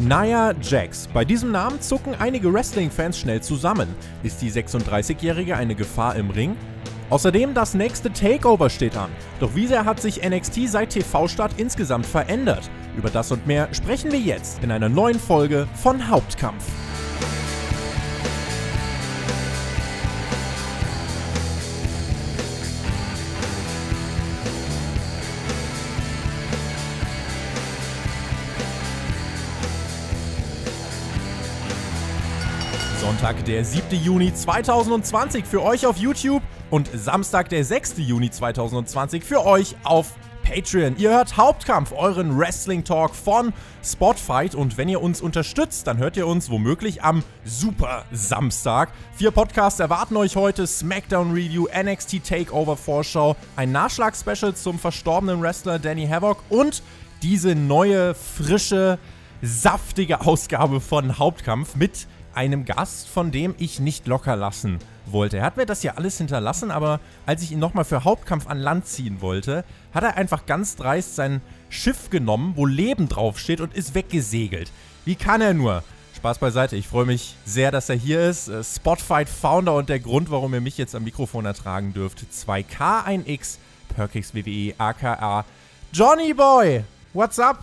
[0.00, 1.08] Nia Jax.
[1.12, 3.88] Bei diesem Namen zucken einige Wrestling-Fans schnell zusammen.
[4.22, 6.56] Ist die 36-Jährige eine Gefahr im Ring?
[7.10, 9.10] Außerdem das nächste Takeover steht an.
[9.40, 12.70] Doch wie sehr hat sich NXT seit TV-Start insgesamt verändert?
[12.96, 16.64] Über das und mehr sprechen wir jetzt in einer neuen Folge von Hauptkampf.
[33.28, 34.02] Sonntag, der 7.
[34.02, 37.96] Juni 2020 für euch auf YouTube und Samstag, der 6.
[37.98, 40.96] Juni 2020 für euch auf Patreon.
[40.96, 43.52] Ihr hört Hauptkampf, euren Wrestling Talk von
[43.84, 44.54] Spotfight.
[44.54, 48.92] Und wenn ihr uns unterstützt, dann hört ihr uns womöglich am Super Samstag.
[49.14, 55.78] Vier Podcasts erwarten euch heute: SmackDown Review, NXT Takeover Vorschau, ein Nachschlag-Special zum verstorbenen Wrestler
[55.78, 56.82] Danny Havoc und
[57.20, 58.98] diese neue, frische,
[59.42, 62.06] saftige Ausgabe von Hauptkampf mit
[62.38, 65.38] einem Gast, von dem ich nicht locker lassen wollte.
[65.38, 68.58] Er hat mir das ja alles hinterlassen, aber als ich ihn nochmal für Hauptkampf an
[68.58, 73.74] Land ziehen wollte, hat er einfach ganz dreist sein Schiff genommen, wo Leben draufsteht und
[73.74, 74.70] ist weggesegelt.
[75.04, 75.82] Wie kann er nur?
[76.14, 78.46] Spaß beiseite, ich freue mich sehr, dass er hier ist.
[78.46, 82.24] Äh, Spotfight Founder und der Grund, warum ihr mich jetzt am Mikrofon ertragen dürft.
[82.32, 83.58] 2K1X,
[83.96, 85.44] Perkix WWE, aka
[85.92, 86.84] Johnny Boy.
[87.12, 87.58] What's up?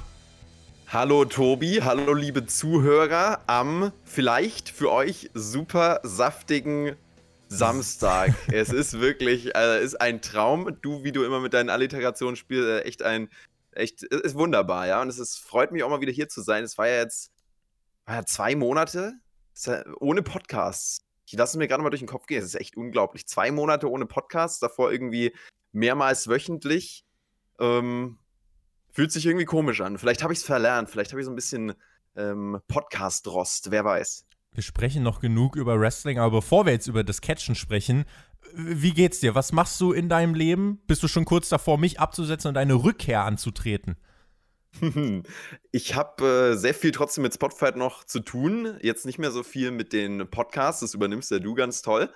[0.95, 6.95] Hallo Tobi, hallo liebe Zuhörer am vielleicht für euch super saftigen
[7.49, 8.33] Samstag.
[8.53, 10.77] es ist wirklich, also ist ein Traum.
[10.81, 13.27] Du, wie du immer mit deinen Alliterationen spielst, äh, echt ein,
[13.73, 15.01] echt, ist wunderbar, ja.
[15.01, 16.63] Und es ist, freut mich auch mal wieder hier zu sein.
[16.63, 17.33] Es war ja jetzt
[18.05, 19.15] war ja zwei Monate
[19.99, 21.01] ohne Podcasts.
[21.25, 22.39] Ich lasse mir gerade mal durch den Kopf gehen.
[22.39, 23.27] Es ist echt unglaublich.
[23.27, 25.35] Zwei Monate ohne Podcasts, davor irgendwie
[25.73, 27.03] mehrmals wöchentlich.
[27.59, 28.17] Ähm,
[28.95, 29.97] Fühlt sich irgendwie komisch an.
[29.97, 30.89] Vielleicht habe ich es verlernt.
[30.89, 31.73] Vielleicht habe ich so ein bisschen
[32.15, 33.69] ähm, Podcast-Rost.
[33.69, 34.25] Wer weiß.
[34.53, 38.05] Wir sprechen noch genug über Wrestling, aber bevor wir jetzt über das Catchen sprechen,
[38.53, 39.35] wie geht's dir?
[39.35, 40.79] Was machst du in deinem Leben?
[40.87, 43.97] Bist du schon kurz davor, mich abzusetzen und eine Rückkehr anzutreten?
[45.71, 48.77] Ich habe äh, sehr viel trotzdem mit Spotfight noch zu tun.
[48.81, 50.79] Jetzt nicht mehr so viel mit den Podcasts.
[50.79, 52.09] Das übernimmst ja du ganz toll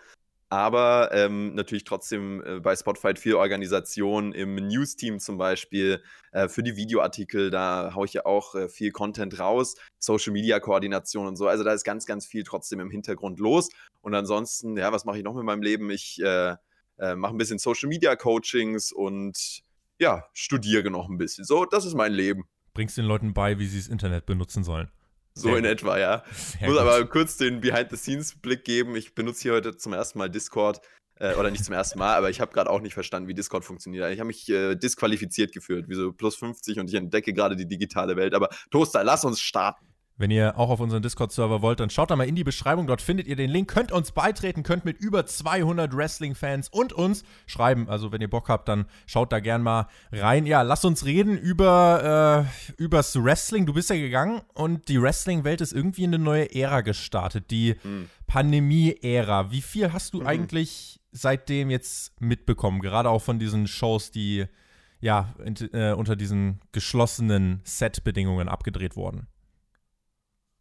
[0.49, 6.01] aber ähm, natürlich trotzdem äh, bei Spotify viel Organisation im News-Team zum Beispiel.
[6.31, 11.35] Äh, für die Videoartikel, da haue ich ja auch äh, viel Content raus, Social-Media-Koordination und
[11.35, 11.47] so.
[11.47, 13.69] Also da ist ganz, ganz viel trotzdem im Hintergrund los.
[14.01, 15.91] Und ansonsten, ja, was mache ich noch mit meinem Leben?
[15.91, 16.55] Ich äh,
[16.97, 19.61] äh, mache ein bisschen Social-Media-Coachings und
[19.99, 21.45] ja, studiere noch ein bisschen.
[21.45, 22.45] So, das ist mein Leben.
[22.73, 24.89] Bringst den Leuten bei, wie sie das Internet benutzen sollen.
[25.39, 26.23] So in etwa, ja.
[26.55, 26.79] Ich muss gut.
[26.79, 28.95] aber kurz den Behind-the-Scenes-Blick geben.
[28.95, 30.81] Ich benutze hier heute zum ersten Mal Discord.
[31.19, 33.65] Äh, oder nicht zum ersten Mal, aber ich habe gerade auch nicht verstanden, wie Discord
[33.65, 34.09] funktioniert.
[34.11, 37.67] Ich habe mich äh, disqualifiziert gefühlt, wie so plus 50 und ich entdecke gerade die
[37.67, 38.33] digitale Welt.
[38.33, 39.88] Aber Toaster, lass uns starten.
[40.19, 42.87] Wenn ihr auch auf unseren Discord-Server wollt, dann schaut da mal in die Beschreibung.
[42.87, 43.71] Dort findet ihr den Link.
[43.71, 47.87] Könnt uns beitreten, könnt mit über 200 Wrestling-Fans und uns schreiben.
[47.87, 50.45] Also, wenn ihr Bock habt, dann schaut da gern mal rein.
[50.45, 53.65] Ja, lasst uns reden über äh, übers Wrestling.
[53.65, 57.49] Du bist ja gegangen und die Wrestling-Welt ist irgendwie in eine neue Ära gestartet.
[57.49, 58.09] Die mhm.
[58.27, 59.51] Pandemie-Ära.
[59.51, 60.27] Wie viel hast du mhm.
[60.27, 62.81] eigentlich seitdem jetzt mitbekommen?
[62.81, 64.47] Gerade auch von diesen Shows, die
[64.99, 69.27] ja in, äh, unter diesen geschlossenen Set-Bedingungen abgedreht wurden.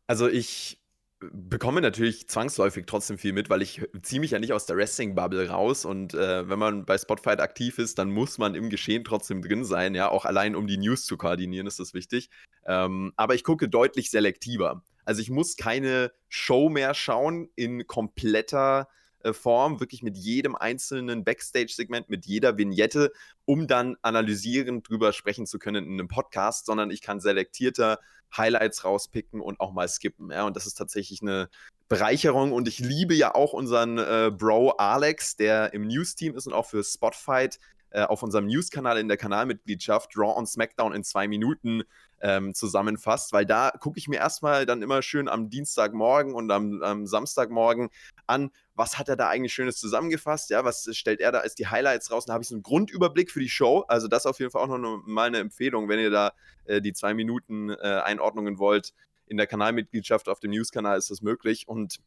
[0.08, 0.80] Also ich
[1.20, 5.48] bekomme natürlich zwangsläufig trotzdem viel mit, weil ich ziehe mich ja nicht aus der Wrestling-Bubble
[5.48, 9.42] raus und äh, wenn man bei Spotfight aktiv ist, dann muss man im Geschehen trotzdem
[9.42, 12.30] drin sein, ja, auch allein um die News zu koordinieren, ist das wichtig.
[12.66, 14.82] Ähm, aber ich gucke deutlich selektiver.
[15.04, 18.88] Also ich muss keine Show mehr schauen in kompletter
[19.32, 23.12] Form, wirklich mit jedem einzelnen Backstage-Segment, mit jeder Vignette,
[23.44, 27.98] um dann analysierend drüber sprechen zu können in einem Podcast, sondern ich kann selektierter
[28.36, 30.30] Highlights rauspicken und auch mal skippen.
[30.30, 31.48] Ja, und das ist tatsächlich eine
[31.88, 32.52] Bereicherung.
[32.52, 36.66] Und ich liebe ja auch unseren äh, Bro Alex, der im News-Team ist und auch
[36.66, 37.58] für Spotfight
[37.90, 41.84] äh, auf unserem News-Kanal in der Kanalmitgliedschaft Raw und SmackDown in zwei Minuten
[42.20, 46.82] ähm, zusammenfasst, weil da gucke ich mir erstmal dann immer schön am Dienstagmorgen und am,
[46.82, 47.88] am, Samstagmorgen
[48.26, 51.66] an, was hat er da eigentlich Schönes zusammengefasst, ja, was stellt er da als die
[51.66, 54.52] Highlights raus, da habe ich so einen Grundüberblick für die Show, also das auf jeden
[54.52, 56.32] Fall auch noch mal eine Empfehlung, wenn ihr da
[56.64, 58.94] äh, die zwei Minuten äh, Einordnungen wollt,
[59.28, 61.68] in der Kanalmitgliedschaft auf dem News-Kanal ist das möglich.
[61.68, 62.00] Und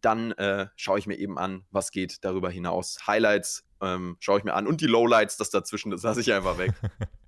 [0.00, 3.06] dann äh, schaue ich mir eben an, was geht darüber hinaus.
[3.06, 4.66] Highlights ähm, schaue ich mir an.
[4.66, 6.72] Und die Lowlights, das dazwischen, das lasse ich einfach weg.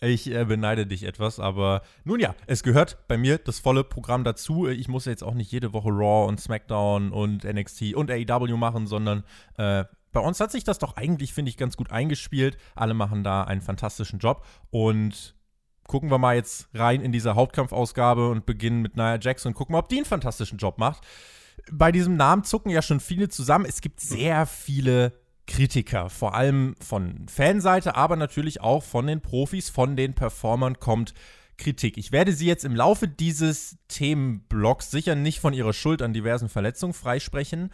[0.00, 4.24] Ich äh, beneide dich etwas, aber nun ja, es gehört bei mir das volle Programm
[4.24, 4.68] dazu.
[4.68, 8.86] Ich muss jetzt auch nicht jede Woche Raw und SmackDown und NXT und AEW machen,
[8.86, 9.24] sondern
[9.56, 12.56] äh, bei uns hat sich das doch eigentlich, finde ich, ganz gut eingespielt.
[12.74, 15.34] Alle machen da einen fantastischen Job und
[15.86, 19.74] gucken wir mal jetzt rein in diese Hauptkampfausgabe und beginnen mit Nia Jax und gucken
[19.74, 21.06] mal, ob die einen fantastischen Job macht.
[21.70, 23.66] Bei diesem Namen zucken ja schon viele zusammen.
[23.66, 25.12] Es gibt sehr viele
[25.46, 31.14] Kritiker, vor allem von Fanseite, aber natürlich auch von den Profis, von den Performern kommt
[31.56, 31.96] Kritik.
[31.96, 36.48] Ich werde Sie jetzt im Laufe dieses Themenblocks sicher nicht von Ihrer Schuld an diversen
[36.48, 37.72] Verletzungen freisprechen,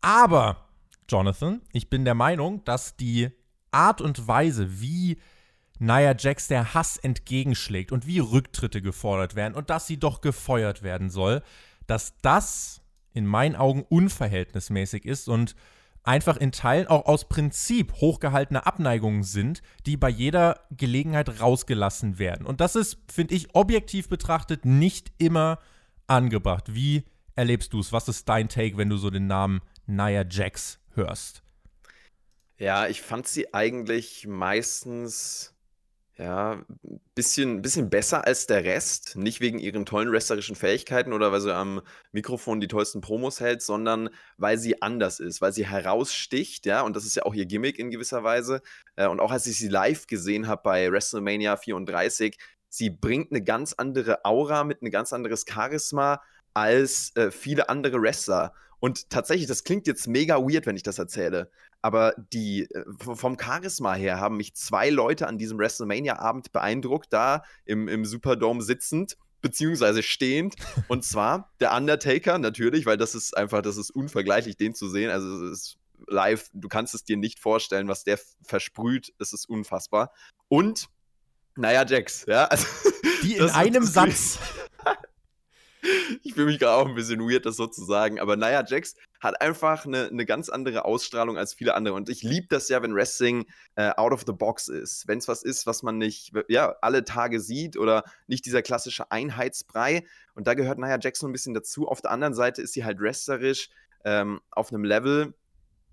[0.00, 0.68] aber
[1.08, 3.30] Jonathan, ich bin der Meinung, dass die
[3.70, 5.18] Art und Weise, wie
[5.78, 10.82] Nia Jax der Hass entgegenschlägt und wie Rücktritte gefordert werden und dass sie doch gefeuert
[10.82, 11.42] werden soll,
[11.86, 12.82] dass das
[13.14, 15.56] in meinen Augen unverhältnismäßig ist und
[16.04, 22.46] einfach in Teilen auch aus Prinzip hochgehaltene Abneigungen sind, die bei jeder Gelegenheit rausgelassen werden.
[22.46, 25.58] Und das ist, finde ich, objektiv betrachtet nicht immer
[26.06, 26.74] angebracht.
[26.74, 27.04] Wie
[27.34, 27.92] erlebst du es?
[27.92, 31.42] Was ist dein Take, wenn du so den Namen Nia Jax hörst?
[32.58, 35.54] Ja, ich fand sie eigentlich meistens
[36.18, 36.62] ja,
[37.14, 39.16] bisschen, bisschen besser als der Rest.
[39.16, 41.80] Nicht wegen ihren tollen wrestlerischen Fähigkeiten oder weil sie am
[42.12, 46.96] Mikrofon die tollsten Promos hält, sondern weil sie anders ist, weil sie heraussticht, ja, und
[46.96, 48.60] das ist ja auch ihr Gimmick in gewisser Weise.
[48.96, 52.36] Äh, und auch als ich sie live gesehen habe bei WrestleMania 34,
[52.68, 56.20] sie bringt eine ganz andere Aura mit, ein ganz anderes Charisma
[56.54, 58.54] als äh, viele andere Wrestler.
[58.80, 61.50] Und tatsächlich, das klingt jetzt mega weird, wenn ich das erzähle.
[61.82, 67.44] Aber die äh, vom Charisma her haben mich zwei Leute an diesem WrestleMania-Abend beeindruckt, da
[67.64, 70.54] im, im Superdome sitzend, beziehungsweise stehend.
[70.88, 75.10] Und zwar der Undertaker natürlich, weil das ist einfach, das ist unvergleichlich, den zu sehen.
[75.10, 75.78] Also es ist
[76.08, 79.12] live, du kannst es dir nicht vorstellen, was der versprüht.
[79.18, 80.12] Es ist unfassbar.
[80.48, 80.88] Und
[81.56, 82.46] naja, Jax, ja.
[82.46, 82.66] Also,
[83.22, 84.38] die in einem Satz.
[86.22, 88.20] ich fühle mich gerade auch ein bisschen weird, das so zu sagen.
[88.20, 91.94] Aber naja, Jax hat einfach eine, eine ganz andere Ausstrahlung als viele andere.
[91.94, 95.08] Und ich liebe das ja, wenn Wrestling äh, out of the box ist.
[95.08, 99.10] Wenn es was ist, was man nicht ja, alle Tage sieht oder nicht dieser klassische
[99.10, 100.04] Einheitsbrei.
[100.34, 101.88] Und da gehört Nia Jax so ein bisschen dazu.
[101.88, 103.70] Auf der anderen Seite ist sie halt wrestlerisch
[104.04, 105.34] ähm, auf einem Level,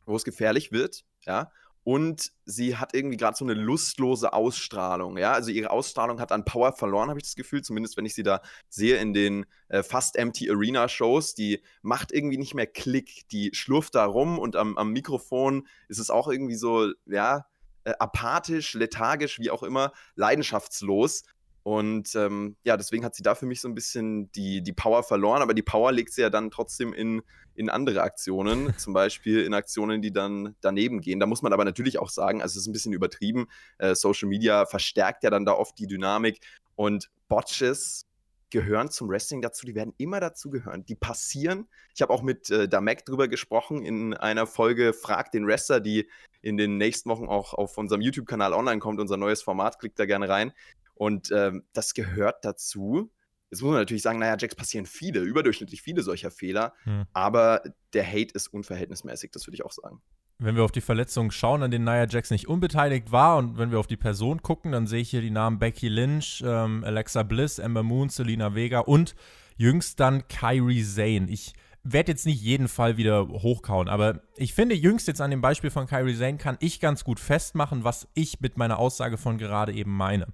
[0.05, 1.03] wo es gefährlich wird.
[1.25, 1.51] Ja,
[1.89, 5.17] und sie hat irgendwie gerade so eine lustlose Ausstrahlung.
[5.17, 7.63] Ja, also ihre Ausstrahlung hat an Power verloren, habe ich das Gefühl.
[7.63, 11.33] Zumindest wenn ich sie da sehe in den äh, fast empty Arena Shows.
[11.33, 13.27] Die macht irgendwie nicht mehr Klick.
[13.29, 17.47] Die schlurft da rum und am, am Mikrofon ist es auch irgendwie so, ja,
[17.85, 21.23] äh, apathisch, lethargisch, wie auch immer, leidenschaftslos.
[21.69, 25.03] Und ähm, ja, deswegen hat sie da für mich so ein bisschen die, die Power
[25.03, 27.21] verloren, aber die Power legt sie ja dann trotzdem in,
[27.53, 31.19] in andere Aktionen, zum Beispiel in Aktionen, die dann daneben gehen.
[31.19, 33.45] Da muss man aber natürlich auch sagen, also es ist ein bisschen übertrieben,
[33.77, 36.39] äh, Social Media verstärkt ja dann da oft die Dynamik
[36.75, 38.07] und Botches
[38.49, 40.83] gehören zum Wrestling dazu, die werden immer dazu gehören.
[40.85, 41.67] Die passieren.
[41.93, 46.09] Ich habe auch mit äh, Damek drüber gesprochen in einer Folge Frag den Wrestler, die
[46.41, 50.07] in den nächsten Wochen auch auf unserem YouTube-Kanal online kommt, unser neues Format, klickt da
[50.07, 50.51] gerne rein.
[50.99, 53.09] Und ähm, das gehört dazu.
[53.49, 57.05] Jetzt muss man natürlich sagen, naja, Jacks passieren viele, überdurchschnittlich viele solcher Fehler, hm.
[57.13, 57.63] aber
[57.93, 60.01] der Hate ist unverhältnismäßig, das würde ich auch sagen.
[60.39, 63.71] Wenn wir auf die Verletzungen schauen, an denen Nia Jax nicht unbeteiligt war und wenn
[63.71, 67.23] wir auf die Person gucken, dann sehe ich hier die Namen Becky Lynch, ähm, Alexa
[67.23, 69.15] Bliss, Ember Moon, Selena Vega und
[69.55, 71.27] jüngst dann Kyrie Zane.
[71.29, 71.53] Ich
[71.83, 75.69] werde jetzt nicht jeden Fall wieder hochkauen, aber ich finde, jüngst jetzt an dem Beispiel
[75.69, 79.73] von Kyrie Zane kann ich ganz gut festmachen, was ich mit meiner Aussage von gerade
[79.73, 80.27] eben meine.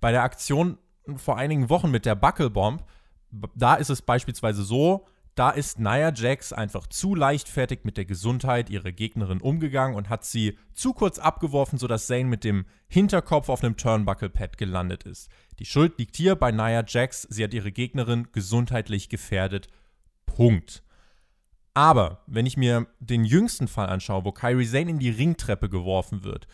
[0.00, 0.78] Bei der Aktion
[1.16, 2.84] vor einigen Wochen mit der Buckelbomb,
[3.54, 8.68] da ist es beispielsweise so, da ist Nia Jax einfach zu leichtfertig mit der Gesundheit
[8.68, 13.62] ihrer Gegnerin umgegangen und hat sie zu kurz abgeworfen, sodass Zane mit dem Hinterkopf auf
[13.62, 15.30] einem Turnbuckle-Pad gelandet ist.
[15.58, 17.22] Die Schuld liegt hier bei Nia Jax.
[17.22, 19.68] Sie hat ihre Gegnerin gesundheitlich gefährdet.
[20.26, 20.82] Punkt.
[21.74, 26.24] Aber wenn ich mir den jüngsten Fall anschaue, wo Kyrie Zane in die Ringtreppe geworfen
[26.24, 26.46] wird,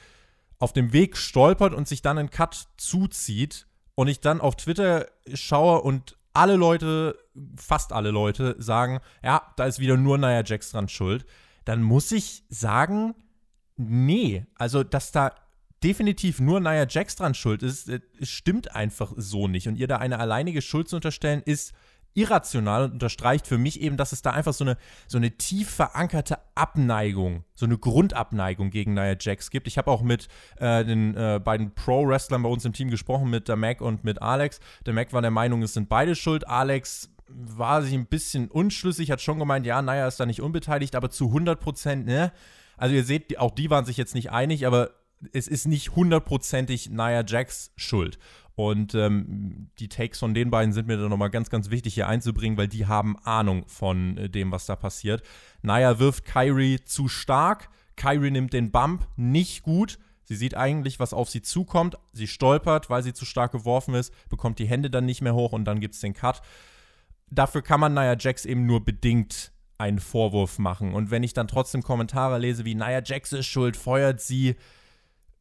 [0.59, 5.07] auf dem Weg stolpert und sich dann einen Cut zuzieht und ich dann auf Twitter
[5.35, 7.19] schaue und alle Leute,
[7.57, 11.25] fast alle Leute sagen, ja, da ist wieder nur Nia Jax dran schuld,
[11.65, 13.15] dann muss ich sagen,
[13.77, 15.35] nee, also dass da
[15.83, 19.67] definitiv nur Nia Jax dran schuld ist, äh, stimmt einfach so nicht.
[19.67, 21.73] Und ihr da eine alleinige Schuld zu unterstellen, ist
[22.17, 25.71] irrational und unterstreicht für mich eben, dass es da einfach so eine, so eine tief
[25.71, 29.67] verankerte Abneigung, so eine Grundabneigung gegen Nia Jax gibt.
[29.69, 33.49] Ich habe auch mit äh, den äh, beiden Pro-Wrestlern bei uns im Team gesprochen, mit
[33.49, 34.61] der Mac und mit Alex.
[34.87, 36.49] Der Mac war der Meinung, es sind beide schuld.
[36.49, 40.95] Alex war sich ein bisschen unschlüssig, hat schon gemeint, ja, Nia ist da nicht unbeteiligt,
[40.95, 42.33] aber zu 100 Prozent, ne?
[42.77, 44.91] Also ihr seht, auch die waren sich jetzt nicht einig, aber
[45.33, 48.19] es ist nicht hundertprozentig Nia Jax Schuld.
[48.57, 52.09] Und ähm, die Takes von den beiden sind mir dann nochmal ganz, ganz wichtig hier
[52.09, 55.23] einzubringen, weil die haben Ahnung von äh, dem, was da passiert.
[55.61, 57.69] Naya wirft Kyrie zu stark.
[57.97, 59.99] Kyrie nimmt den Bump nicht gut.
[60.25, 61.99] Sie sieht eigentlich, was auf sie zukommt.
[62.15, 65.53] Sie stolpert, weil sie zu stark geworfen ist, bekommt die Hände dann nicht mehr hoch
[65.53, 66.41] und dann gibt es den Cut.
[67.31, 70.95] Dafür kann man Nia Jax eben nur bedingt einen Vorwurf machen.
[70.95, 74.57] Und wenn ich dann trotzdem Kommentare lese wie Nia Jax ist schuld, feuert sie.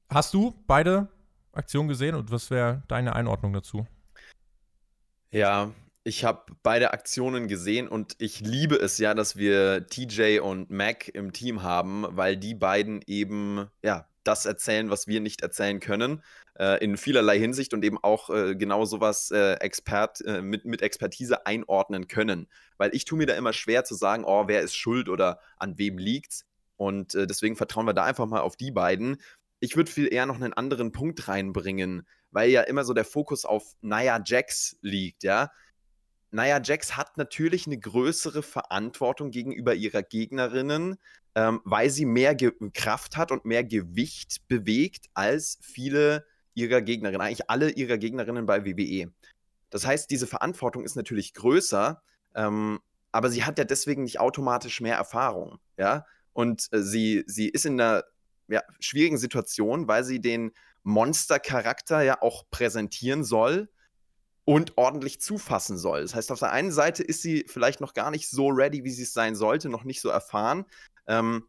[0.10, 1.08] Hast du beide
[1.56, 3.88] Aktionen gesehen und was wäre deine Einordnung dazu?
[5.32, 5.72] Ja,
[6.04, 11.10] ich habe beide Aktionen gesehen und ich liebe es ja, dass wir TJ und Mac
[11.10, 16.24] im Team haben, weil die beiden eben ja das erzählen, was wir nicht erzählen können,
[16.60, 20.82] äh, in vielerlei Hinsicht und eben auch äh, genau sowas äh, Expert, äh, mit, mit
[20.82, 22.48] Expertise einordnen können.
[22.78, 25.78] Weil ich tue mir da immer schwer zu sagen, oh, wer ist schuld oder an
[25.78, 26.46] wem liegt's.
[26.78, 29.18] Und äh, deswegen vertrauen wir da einfach mal auf die beiden.
[29.60, 33.46] Ich würde viel eher noch einen anderen Punkt reinbringen, weil ja immer so der Fokus
[33.46, 35.52] auf Naya Jax liegt, ja.
[36.32, 40.98] Naya Jax hat natürlich eine größere Verantwortung gegenüber ihrer Gegnerinnen,
[41.36, 47.22] ähm, weil sie mehr Ge Kraft hat und mehr Gewicht bewegt als viele ihrer Gegnerinnen,
[47.22, 49.12] eigentlich alle ihrer Gegnerinnen bei WWE.
[49.70, 52.02] Das heißt, diese Verantwortung ist natürlich größer,
[52.34, 52.80] ähm,
[53.12, 56.06] aber sie hat ja deswegen nicht automatisch mehr Erfahrung, ja.
[56.34, 58.04] Und äh, sie, sie ist in einer
[58.48, 60.52] ja, schwierigen Situation, weil sie den
[60.84, 63.70] Monstercharakter ja auch präsentieren soll
[64.46, 66.02] und ordentlich zufassen soll.
[66.04, 68.92] Das heißt, auf der einen Seite ist sie vielleicht noch gar nicht so ready, wie
[68.92, 70.66] sie es sein sollte, noch nicht so erfahren.
[71.08, 71.48] Ähm,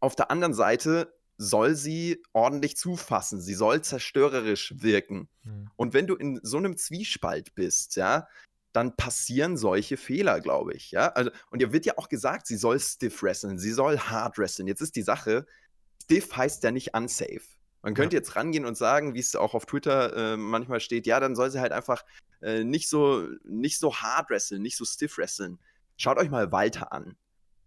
[0.00, 5.28] auf der anderen Seite soll sie ordentlich zufassen, sie soll zerstörerisch wirken.
[5.42, 5.70] Mhm.
[5.76, 8.26] Und wenn du in so einem Zwiespalt bist, ja,
[8.72, 11.08] dann passieren solche Fehler, glaube ich, ja.
[11.08, 14.66] Also, und ihr wird ja auch gesagt, sie soll stiff wresteln, sie soll hard wresteln.
[14.66, 15.46] Jetzt ist die Sache,
[16.02, 17.40] stiff heißt ja nicht unsafe.
[17.82, 18.20] Man könnte ja.
[18.20, 21.50] jetzt rangehen und sagen, wie es auch auf Twitter äh, manchmal steht, ja, dann soll
[21.50, 22.04] sie halt einfach
[22.40, 25.58] äh, nicht, so, nicht so hard wresteln, nicht so stiff wresteln.
[25.96, 27.16] Schaut euch mal Walter an.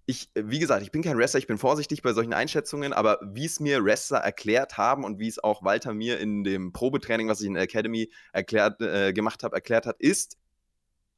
[0.06, 3.20] Ich, äh, wie gesagt, ich bin kein Wrestler, ich bin vorsichtig bei solchen Einschätzungen, aber
[3.24, 7.28] wie es mir Wrestler erklärt haben und wie es auch Walter mir in dem Probetraining,
[7.28, 10.38] was ich in der Academy erklärt, äh, gemacht habe, erklärt hat, ist,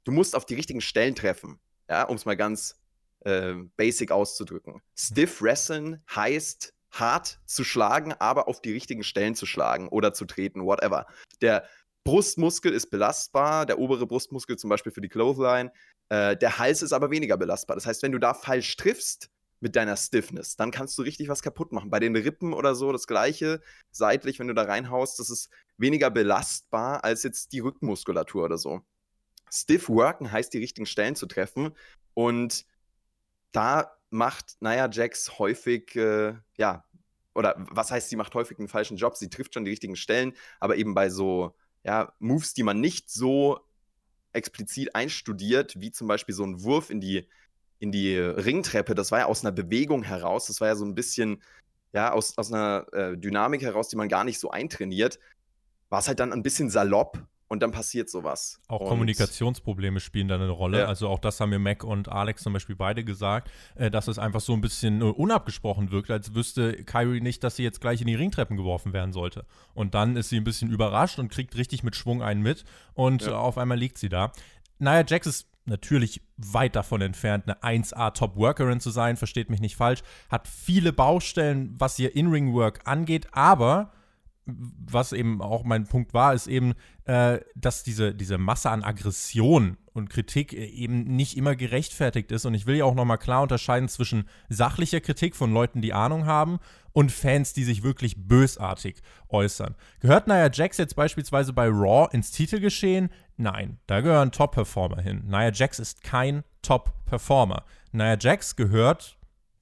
[0.06, 1.60] du musst auf die richtigen Stellen treffen.
[1.88, 2.76] Ja, um es mal ganz
[3.22, 4.82] äh, basic auszudrücken.
[4.96, 10.26] Stiff Wrestling heißt, hart zu schlagen, aber auf die richtigen Stellen zu schlagen oder zu
[10.26, 11.06] treten, whatever.
[11.42, 11.68] Der
[12.04, 15.72] Brustmuskel ist belastbar, der obere Brustmuskel zum Beispiel für die Clothesline.
[16.10, 17.76] Äh, der Hals ist aber weniger belastbar.
[17.76, 19.30] Das heißt, wenn du da falsch triffst
[19.60, 21.90] mit deiner Stiffness, dann kannst du richtig was kaputt machen.
[21.90, 26.10] Bei den Rippen oder so das gleiche, seitlich, wenn du da reinhaust, das ist weniger
[26.10, 28.82] belastbar als jetzt die Rückenmuskulatur oder so.
[29.52, 31.76] Stiff worken heißt, die richtigen Stellen zu treffen.
[32.14, 32.66] Und
[33.52, 36.84] da macht Naya Jax häufig, äh, ja,
[37.34, 40.34] oder was heißt, sie macht häufig einen falschen Job, sie trifft schon die richtigen Stellen,
[40.60, 43.60] aber eben bei so, ja, Moves, die man nicht so
[44.34, 47.28] explizit einstudiert, wie zum Beispiel so ein Wurf in die,
[47.80, 50.96] in die Ringtreppe, das war ja aus einer Bewegung heraus, das war ja so ein
[50.96, 51.44] bisschen,
[51.94, 55.20] ja, aus, aus einer äh, Dynamik heraus, die man gar nicht so eintrainiert,
[55.90, 58.60] war es halt dann ein bisschen salopp und dann passiert sowas.
[58.68, 60.80] Auch und Kommunikationsprobleme spielen da eine Rolle.
[60.80, 60.86] Ja.
[60.86, 64.20] Also auch das haben mir Mac und Alex zum Beispiel beide gesagt, äh, dass es
[64.20, 68.02] einfach so ein bisschen äh, unabgesprochen wirkt, als wüsste Kyrie nicht, dass sie jetzt gleich
[68.02, 69.46] in die Ringtreppen geworfen werden sollte.
[69.74, 73.24] Und dann ist sie ein bisschen überrascht und kriegt richtig mit Schwung einen mit und
[73.24, 73.38] ja.
[73.38, 74.32] auf einmal liegt sie da.
[74.80, 79.76] Naja, Jax ist natürlich weit davon entfernt, eine 1A Top-Workerin zu sein, versteht mich nicht
[79.76, 83.92] falsch, hat viele Baustellen, was ihr In-Ring-Work angeht, aber
[84.48, 86.74] was eben auch mein Punkt war, ist eben,
[87.06, 92.46] äh, dass diese, diese Masse an Aggression und Kritik eben nicht immer gerechtfertigt ist.
[92.46, 96.26] Und ich will ja auch nochmal klar unterscheiden zwischen sachlicher Kritik von Leuten, die Ahnung
[96.26, 96.60] haben,
[96.94, 99.76] und Fans, die sich wirklich bösartig äußern.
[100.00, 103.10] Gehört Nia Jax jetzt beispielsweise bei Raw ins Titelgeschehen?
[103.36, 105.24] Nein, da gehören Top-Performer hin.
[105.28, 107.64] Nia Jax ist kein Top-Performer.
[107.92, 109.18] Nia Jax gehört,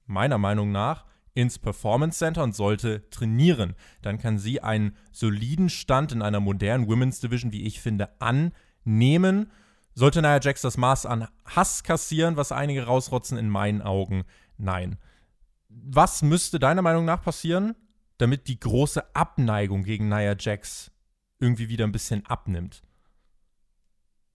[0.06, 1.04] meiner Meinung nach,
[1.36, 3.76] ins Performance Center und sollte trainieren.
[4.00, 9.52] Dann kann sie einen soliden Stand in einer modernen Women's Division, wie ich finde, annehmen.
[9.94, 14.24] Sollte Nia Jax das Maß an Hass kassieren, was einige rausrotzen, in meinen Augen
[14.56, 14.96] nein.
[15.68, 17.74] Was müsste deiner Meinung nach passieren,
[18.16, 20.90] damit die große Abneigung gegen Nia Jax
[21.38, 22.82] irgendwie wieder ein bisschen abnimmt?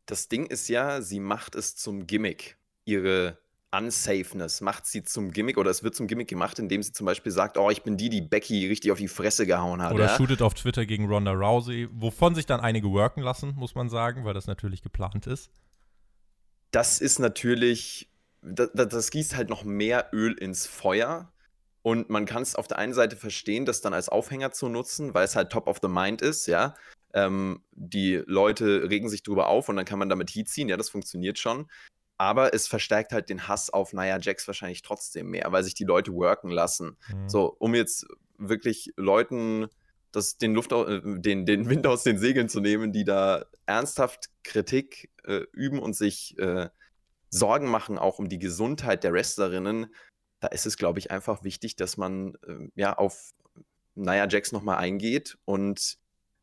[0.05, 3.39] Das Ding ist ja, sie macht es zum Gimmick, ihre
[3.74, 7.32] Unsafeness macht sie zum Gimmick oder es wird zum Gimmick gemacht, indem sie zum Beispiel
[7.32, 9.94] sagt, oh, ich bin die, die Becky richtig auf die Fresse gehauen hat.
[9.94, 10.18] Oder ja?
[10.18, 14.25] shootet auf Twitter gegen Ronda Rousey, wovon sich dann einige worken lassen, muss man sagen,
[14.25, 15.50] weil das natürlich geplant ist.
[16.72, 18.10] Das ist natürlich,
[18.42, 21.32] das, das gießt halt noch mehr Öl ins Feuer.
[21.82, 25.13] Und man kann es auf der einen Seite verstehen, das dann als Aufhänger zu nutzen,
[25.13, 26.75] weil es halt top of the mind ist, ja.
[27.13, 30.78] Ähm, die Leute regen sich drüber auf und dann kann man damit Heat ziehen, ja,
[30.78, 31.68] das funktioniert schon
[32.22, 35.86] aber es verstärkt halt den Hass auf Nia Jax wahrscheinlich trotzdem mehr, weil sich die
[35.86, 36.96] Leute worken lassen.
[37.12, 37.28] Mhm.
[37.28, 38.06] So, um jetzt
[38.38, 39.70] wirklich Leuten
[40.12, 44.30] das, den, Luft, äh, den, den Wind aus den Segeln zu nehmen, die da ernsthaft
[44.44, 46.70] Kritik äh, üben und sich äh,
[47.32, 49.88] Sorgen machen, auch um die Gesundheit der Wrestlerinnen.
[50.42, 53.32] Da ist es, glaube ich, einfach wichtig, dass man äh, ja auf
[53.96, 55.98] Nia Jax nochmal eingeht und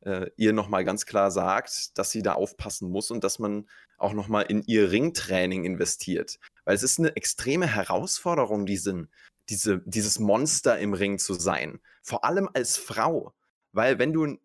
[0.09, 4.15] äh, ihr nochmal ganz klar sagt, dass sie da aufpassen muss und dass man auch
[4.15, 6.39] nochmal in ihr Ringtraining investiert.
[6.65, 9.11] Weil es ist eine extreme Herausforderung, diesen,
[9.51, 11.81] diese, dieses Monster im Ring zu sein.
[12.03, 13.35] Vor allem als Frau.
[13.73, 14.39] Weil wenn du,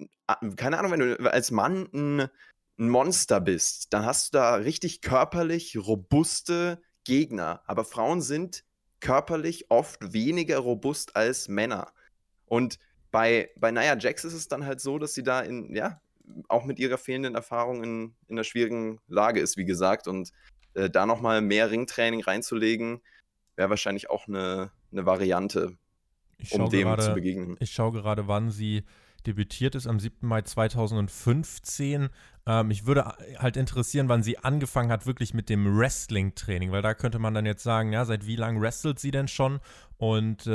[0.57, 2.29] keine Ahnung, wenn du als Mann ein,
[2.77, 7.61] ein Monster bist, dann hast du da richtig körperlich robuste Gegner.
[7.67, 8.65] Aber Frauen sind
[8.99, 11.93] körperlich oft weniger robust als Männer.
[12.45, 12.79] Und
[13.13, 16.01] bei, bei Nia Jax ist es dann halt so, dass sie da in, ja,
[16.49, 20.07] auch mit ihrer fehlenden Erfahrung in, in einer schwierigen Lage ist, wie gesagt.
[20.07, 20.31] Und
[20.73, 23.01] äh, da nochmal mehr Ringtraining reinzulegen,
[23.55, 25.77] wäre wahrscheinlich auch eine, eine Variante,
[26.49, 27.55] um dem grade, zu begegnen.
[27.59, 28.83] Ich schaue gerade, wann sie
[29.27, 30.27] debütiert ist, am 7.
[30.27, 32.09] Mai 2015.
[32.45, 36.93] Ähm, mich würde halt interessieren, wann sie angefangen hat, wirklich mit dem Wrestling-Training, weil da
[36.93, 39.61] könnte man dann jetzt sagen, ja, seit wie lang wrestelt sie denn schon
[39.97, 40.51] und äh,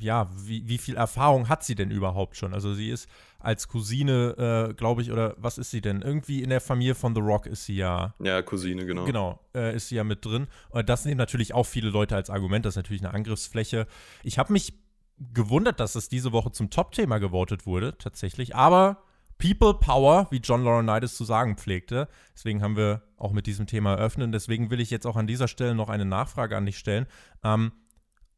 [0.00, 2.54] ja, wie, wie viel Erfahrung hat sie denn überhaupt schon?
[2.54, 3.06] Also sie ist
[3.38, 6.00] als Cousine, äh, glaube ich, oder was ist sie denn?
[6.00, 8.14] Irgendwie in der Familie von The Rock ist sie ja.
[8.18, 9.04] Ja, Cousine, genau.
[9.04, 10.46] Genau, äh, ist sie ja mit drin.
[10.70, 13.86] Und das nehmen natürlich auch viele Leute als Argument, das ist natürlich eine Angriffsfläche.
[14.22, 14.72] Ich habe mich
[15.18, 18.54] gewundert, dass es diese Woche zum Top-Thema gewotet wurde, tatsächlich.
[18.54, 19.02] Aber
[19.38, 22.08] People Power, wie John Laurinaitis zu sagen pflegte.
[22.34, 24.32] Deswegen haben wir auch mit diesem Thema eröffnet.
[24.32, 27.06] Deswegen will ich jetzt auch an dieser Stelle noch eine Nachfrage an dich stellen.
[27.44, 27.72] Ähm,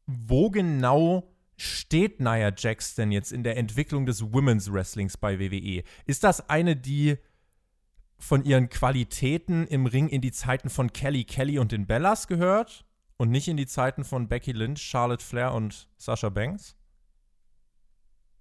[0.05, 5.83] wo genau steht Nia Jax denn jetzt in der Entwicklung des Women's Wrestlings bei WWE?
[6.05, 7.17] Ist das eine, die
[8.17, 12.85] von ihren Qualitäten im Ring in die Zeiten von Kelly Kelly und den Bellas gehört
[13.19, 16.75] und nicht in die Zeiten von Becky Lynch, Charlotte Flair und Sasha Banks?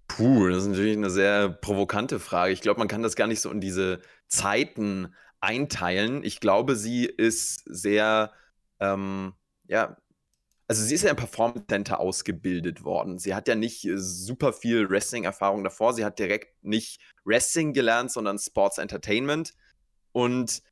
[0.06, 2.52] Puh, das ist natürlich eine sehr provokante Frage.
[2.52, 6.22] Ich glaube, man kann das gar nicht so in diese Zeiten einteilen.
[6.22, 8.32] Ich glaube, sie ist sehr,
[8.78, 9.34] ähm,
[9.66, 9.96] ja,
[10.68, 13.18] also sie ist ja im Performance Center ausgebildet worden.
[13.18, 15.92] Sie hat ja nicht äh, super viel Wrestling-Erfahrung davor.
[15.92, 19.54] Sie hat direkt nicht Wrestling gelernt, sondern Sports Entertainment.
[20.12, 20.62] Und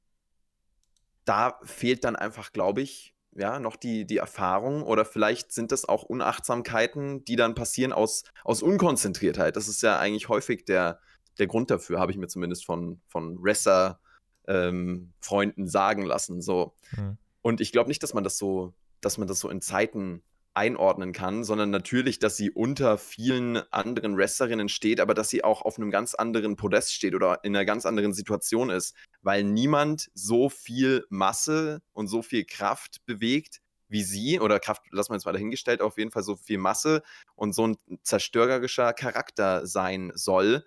[1.25, 5.85] da fehlt dann einfach, glaube ich, ja, noch die, die Erfahrung oder vielleicht sind das
[5.85, 9.57] auch Unachtsamkeiten, die dann passieren aus, aus Unkonzentriertheit.
[9.57, 11.01] Das ist ja eigentlich häufig der,
[11.39, 16.41] der Grund dafür, habe ich mir zumindest von, von Wrestler-Freunden ähm, sagen lassen.
[16.41, 16.75] So.
[16.97, 17.19] Mhm.
[17.43, 20.23] Und ich glaube nicht, dass man das so, dass man das so in Zeiten
[20.57, 25.63] einordnen kann, sondern natürlich, dass sie unter vielen anderen Wrestlerinnen steht, aber dass sie auch
[25.63, 30.09] auf einem ganz anderen Podest steht oder in einer ganz anderen Situation ist, weil niemand
[30.15, 35.27] so viel Masse und so viel Kraft bewegt wie sie, oder Kraft, lassen wir jetzt
[35.27, 37.03] mal dahingestellt, auf jeden Fall so viel Masse
[37.37, 40.65] und so ein zerstörerischer Charakter sein soll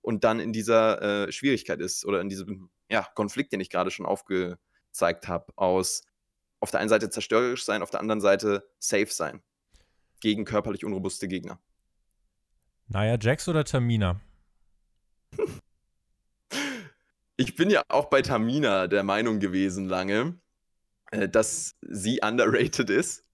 [0.00, 3.90] und dann in dieser äh, Schwierigkeit ist oder in diesem ja, Konflikt, den ich gerade
[3.90, 6.02] schon aufgezeigt habe, aus
[6.62, 9.42] auf der einen Seite zerstörerisch sein, auf der anderen Seite safe sein.
[10.20, 11.58] Gegen körperlich unrobuste Gegner.
[12.86, 14.20] Naja, Jax oder Tamina?
[17.36, 20.38] Ich bin ja auch bei Tamina der Meinung gewesen lange,
[21.10, 23.24] äh, dass sie underrated ist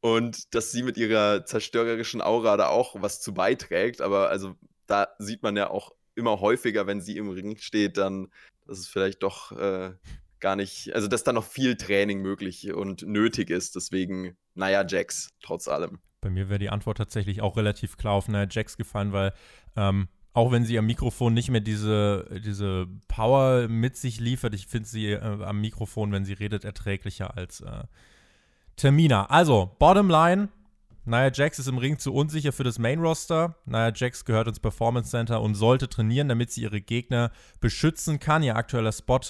[0.00, 4.02] und dass sie mit ihrer zerstörerischen Aura da auch was zu beiträgt.
[4.02, 8.30] Aber also da sieht man ja auch immer häufiger, wenn sie im Ring steht, dann,
[8.66, 9.94] dass es vielleicht doch äh,
[10.44, 13.76] gar nicht, also dass da noch viel Training möglich und nötig ist.
[13.76, 16.00] Deswegen Naya Jax, trotz allem.
[16.20, 19.32] Bei mir wäre die Antwort tatsächlich auch relativ klar auf Naya Jax gefallen, weil
[19.74, 24.66] ähm, auch wenn sie am Mikrofon nicht mehr diese, diese Power mit sich liefert, ich
[24.66, 27.84] finde sie äh, am Mikrofon, wenn sie redet, erträglicher als äh,
[28.76, 29.24] Termina.
[29.30, 30.50] Also, bottom line,
[31.06, 33.56] Nia Jax ist im Ring zu unsicher für das Main-Roster.
[33.64, 37.30] Nia Jax gehört ins Performance Center und sollte trainieren, damit sie ihre Gegner
[37.60, 38.42] beschützen kann.
[38.42, 39.20] Ihr aktueller Spot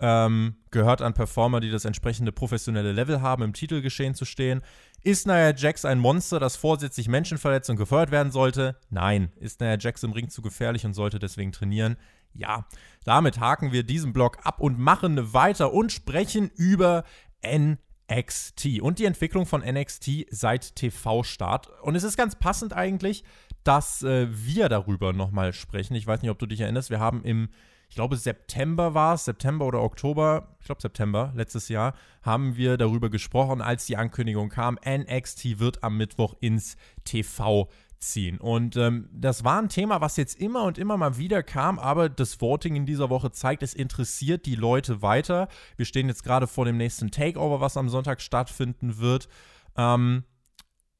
[0.00, 4.62] ähm, gehört an Performer, die das entsprechende professionelle Level haben, im Titelgeschehen zu stehen.
[5.02, 8.76] Ist Nia Jax ein Monster, das vorsätzlich Menschen verletzt und gefeuert werden sollte?
[8.90, 9.32] Nein.
[9.36, 11.96] Ist Nia Jax im Ring zu gefährlich und sollte deswegen trainieren?
[12.32, 12.66] Ja.
[13.04, 17.04] Damit haken wir diesen Block ab und machen weiter und sprechen über
[17.46, 21.68] NXT und die Entwicklung von NXT seit TV-Start.
[21.82, 23.24] Und es ist ganz passend eigentlich,
[23.62, 25.94] dass äh, wir darüber nochmal sprechen.
[25.94, 27.48] Ich weiß nicht, ob du dich erinnerst, wir haben im
[27.94, 32.76] ich glaube, September war es, September oder Oktober, ich glaube September letztes Jahr, haben wir
[32.76, 37.68] darüber gesprochen, als die Ankündigung kam, NXT wird am Mittwoch ins TV
[38.00, 38.38] ziehen.
[38.38, 42.08] Und ähm, das war ein Thema, was jetzt immer und immer mal wieder kam, aber
[42.08, 45.46] das Voting in dieser Woche zeigt, es interessiert die Leute weiter.
[45.76, 49.28] Wir stehen jetzt gerade vor dem nächsten Takeover, was am Sonntag stattfinden wird.
[49.76, 50.24] Ähm,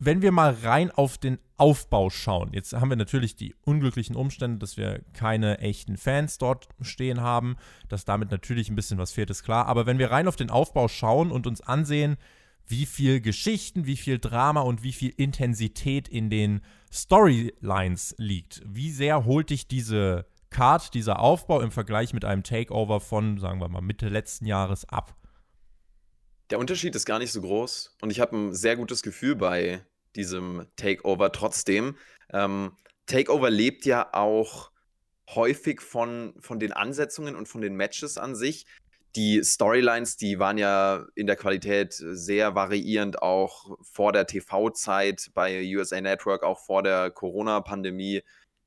[0.05, 4.59] wenn wir mal rein auf den Aufbau schauen, jetzt haben wir natürlich die unglücklichen Umstände,
[4.59, 7.57] dass wir keine echten Fans dort stehen haben,
[7.89, 9.67] dass damit natürlich ein bisschen was fehlt, ist klar.
[9.67, 12.17] Aber wenn wir rein auf den Aufbau schauen und uns ansehen,
[12.67, 16.63] wie viel Geschichten, wie viel Drama und wie viel Intensität in den
[16.93, 23.01] Storylines liegt, wie sehr holt dich diese Card, dieser Aufbau im Vergleich mit einem Takeover
[23.01, 25.15] von, sagen wir mal, Mitte letzten Jahres ab?
[26.51, 29.85] Der Unterschied ist gar nicht so groß und ich habe ein sehr gutes Gefühl bei
[30.17, 31.97] diesem Takeover trotzdem.
[32.33, 32.73] Ähm,
[33.07, 34.71] Takeover lebt ja auch
[35.31, 38.67] häufig von, von den Ansetzungen und von den Matches an sich.
[39.17, 45.63] Die Storylines, die waren ja in der Qualität sehr variierend, auch vor der TV-Zeit bei
[45.77, 48.23] USA Network, auch vor der Corona-Pandemie.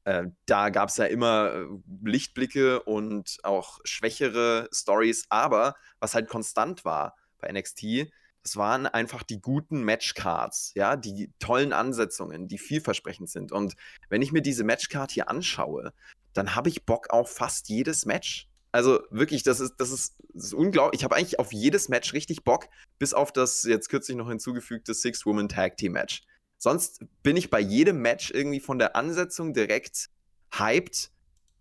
[0.06, 1.66] Äh, da gab es ja immer äh,
[2.06, 8.10] Lichtblicke und auch schwächere Stories, aber was halt konstant war, bei NXT,
[8.48, 13.52] das waren einfach die guten Matchcards, ja, die tollen Ansetzungen, die vielversprechend sind.
[13.52, 13.76] Und
[14.08, 15.92] wenn ich mir diese Matchcard hier anschaue,
[16.32, 18.48] dann habe ich Bock auf fast jedes Match.
[18.72, 21.02] Also wirklich, das ist, das ist, das ist unglaublich.
[21.02, 24.94] Ich habe eigentlich auf jedes Match richtig Bock, bis auf das jetzt kürzlich noch hinzugefügte
[24.94, 26.22] Six-Woman-Tag-Team-Match.
[26.58, 30.08] Sonst bin ich bei jedem Match irgendwie von der Ansetzung direkt
[30.54, 31.12] hyped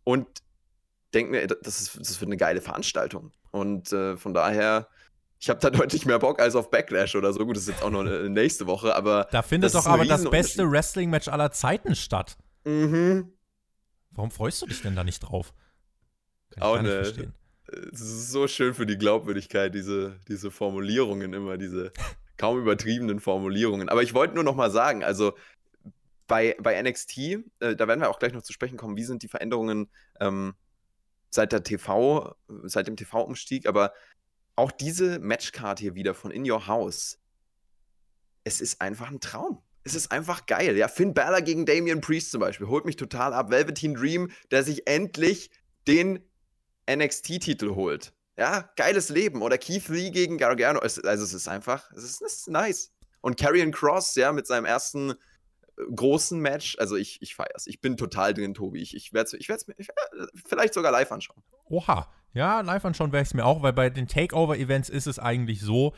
[0.04, 0.28] und
[1.14, 3.32] denke mir, das, ist, das wird eine geile Veranstaltung.
[3.50, 4.88] Und äh, von daher
[5.38, 7.44] ich habe da deutlich mehr Bock als auf Backlash oder so.
[7.44, 9.28] Gut, das ist jetzt auch noch nächste Woche, aber.
[9.30, 12.36] Da findet doch aber das beste Wrestling-Match aller Zeiten statt.
[12.64, 13.32] Mhm.
[14.10, 15.52] Warum freust du dich denn da nicht drauf?
[16.50, 17.04] Kann auch ne.
[17.04, 17.34] Verstehen.
[17.92, 21.92] Es ist so schön für die Glaubwürdigkeit, diese, diese Formulierungen immer, diese
[22.36, 23.88] kaum übertriebenen Formulierungen.
[23.88, 25.34] Aber ich wollte nur noch mal sagen, also
[26.28, 29.22] bei, bei NXT, äh, da werden wir auch gleich noch zu sprechen kommen, wie sind
[29.22, 30.54] die Veränderungen ähm,
[31.30, 33.92] seit der TV, seit dem TV-Umstieg, aber
[34.56, 37.18] auch diese Matchcard hier wieder von In Your House.
[38.44, 39.62] Es ist einfach ein Traum.
[39.84, 40.76] Es ist einfach geil.
[40.76, 43.50] Ja, Finn Balor gegen Damian Priest zum Beispiel holt mich total ab.
[43.50, 45.50] Velveteen Dream, der sich endlich
[45.86, 46.24] den
[46.90, 48.12] NXT-Titel holt.
[48.36, 49.42] Ja, geiles Leben.
[49.42, 50.80] Oder Keith Lee gegen Gargano.
[50.80, 52.92] also es ist einfach, es ist, es ist nice.
[53.20, 55.14] Und Karrion Cross, ja, mit seinem ersten äh,
[55.94, 56.76] großen Match.
[56.78, 57.66] Also ich, ich feier's.
[57.66, 58.82] Ich bin total drin, Tobi.
[58.82, 59.88] Ich, ich werde es ich werd's, ich,
[60.44, 61.42] vielleicht sogar live anschauen.
[61.66, 65.18] Oha, ja, live anschauen wäre ich es mir auch, weil bei den Takeover-Events ist es
[65.18, 65.94] eigentlich so,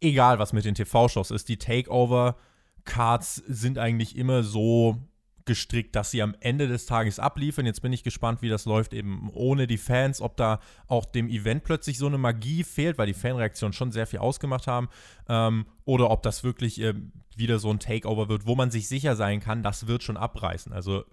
[0.00, 4.96] egal was mit den TV-Shows ist, die Takeover-Cards sind eigentlich immer so
[5.44, 7.66] gestrickt, dass sie am Ende des Tages abliefern.
[7.66, 11.28] Jetzt bin ich gespannt, wie das läuft, eben ohne die Fans, ob da auch dem
[11.28, 14.88] Event plötzlich so eine Magie fehlt, weil die Fanreaktionen schon sehr viel ausgemacht haben,
[15.28, 16.94] ähm, oder ob das wirklich äh,
[17.36, 20.72] wieder so ein Takeover wird, wo man sich sicher sein kann, das wird schon abreißen.
[20.72, 21.04] Also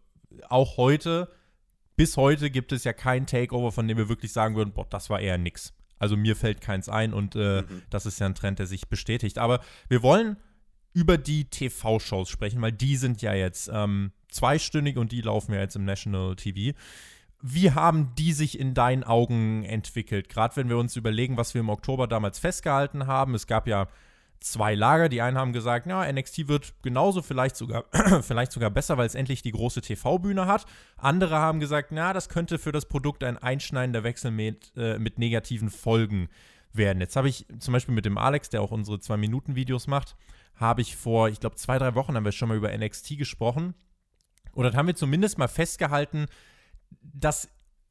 [0.50, 1.30] auch heute
[1.98, 5.10] bis heute gibt es ja kein Takeover, von dem wir wirklich sagen würden, boah, das
[5.10, 5.74] war eher nix.
[6.00, 7.82] Also mir fällt keins ein und äh, mhm.
[7.90, 9.40] das ist ja ein Trend, der sich bestätigt.
[9.40, 10.38] Aber wir wollen
[10.94, 15.60] über die TV-Shows sprechen, weil die sind ja jetzt ähm, zweistündig und die laufen ja
[15.60, 16.78] jetzt im National TV.
[17.42, 20.30] Wie haben die sich in deinen Augen entwickelt?
[20.30, 23.34] Gerade wenn wir uns überlegen, was wir im Oktober damals festgehalten haben.
[23.34, 23.88] Es gab ja
[24.40, 25.10] zwei Lager.
[25.10, 27.86] Die einen haben gesagt, ja, NXT wird genauso, vielleicht sogar,
[28.22, 30.66] vielleicht sogar besser, weil es endlich die große TV-Bühne hat.
[30.98, 35.20] Andere haben gesagt, na, das könnte für das Produkt ein einschneidender Wechsel mit, äh, mit
[35.20, 36.30] negativen Folgen
[36.74, 37.00] werden.
[37.00, 40.16] Jetzt habe ich zum Beispiel mit dem Alex, der auch unsere Zwei-Minuten-Videos macht,
[40.56, 43.74] habe ich vor, ich glaube, zwei, drei Wochen haben wir schon mal über NXT gesprochen.
[44.56, 46.26] Dann haben wir zumindest mal festgehalten,
[47.02, 47.48] dass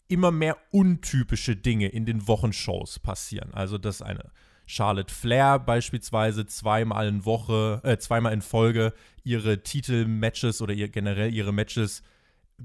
[0.08, 3.54] immer mehr untypische Dinge in den Wochenshows passieren.
[3.54, 4.32] Also, dass eine
[4.66, 11.32] Charlotte Flair beispielsweise zweimal in Woche, äh, zweimal in Folge ihre Titelmatches oder ihr, generell
[11.32, 12.02] ihre Matches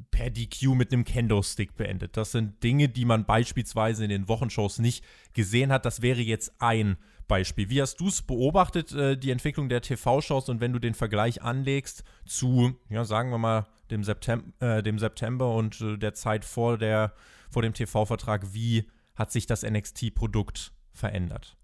[0.09, 2.17] per DQ mit einem Kendo-Stick beendet.
[2.17, 5.85] Das sind Dinge, die man beispielsweise in den Wochenshows nicht gesehen hat.
[5.85, 7.69] Das wäre jetzt ein Beispiel.
[7.69, 11.41] Wie hast du es beobachtet, äh, die Entwicklung der TV-Shows und wenn du den Vergleich
[11.41, 16.45] anlegst zu, ja, sagen wir mal, dem, Septem äh, dem September und äh, der Zeit
[16.45, 17.13] vor, der,
[17.49, 21.57] vor dem TV-Vertrag, wie hat sich das NXT-Produkt verändert?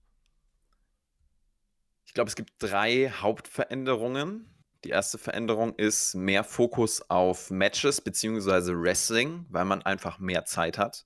[2.14, 4.50] Glaube, es gibt drei Hauptveränderungen.
[4.84, 8.74] Die erste Veränderung ist mehr Fokus auf Matches bzw.
[8.74, 11.06] Wrestling, weil man einfach mehr Zeit hat.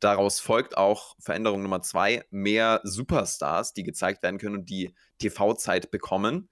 [0.00, 5.90] Daraus folgt auch Veränderung Nummer zwei, mehr Superstars, die gezeigt werden können und die TV-Zeit
[5.90, 6.48] bekommen.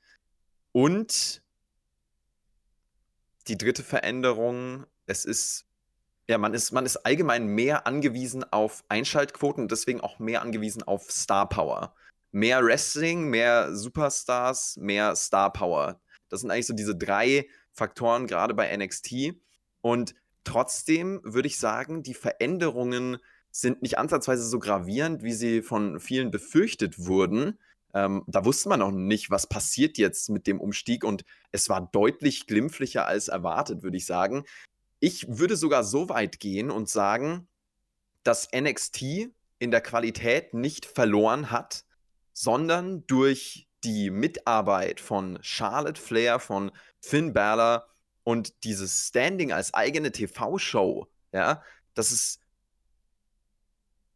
[0.73, 1.43] Und
[3.49, 5.67] die dritte Veränderung, es ist,
[6.29, 10.85] ja, man ist, man ist allgemein mehr angewiesen auf Einschaltquoten und deswegen auch mehr angewiesen
[10.85, 11.95] auf Star Power
[12.33, 16.01] mehr Wrestling, mehr Superstars, mehr Star Power.
[16.29, 19.35] Das sind eigentlich so diese drei Faktoren, gerade bei NXT.
[19.81, 20.15] Und
[20.45, 23.19] trotzdem würde ich sagen, die Veränderungen
[23.51, 27.59] sind nicht ansatzweise so gravierend, wie sie von vielen befürchtet wurden.
[27.93, 31.89] Ähm, da wusste man noch nicht, was passiert jetzt mit dem Umstieg und es war
[31.91, 34.45] deutlich glimpflicher als erwartet, würde ich sagen.
[35.01, 37.49] Ich würde sogar so weit gehen und sagen,
[38.23, 41.85] dass NXT in der Qualität nicht verloren hat,
[42.33, 47.87] sondern durch die Mitarbeit von Charlotte Flair, von Finn Balor
[48.25, 51.63] und dieses Standing als eigene TV-Show, ja,
[51.95, 52.41] das ist,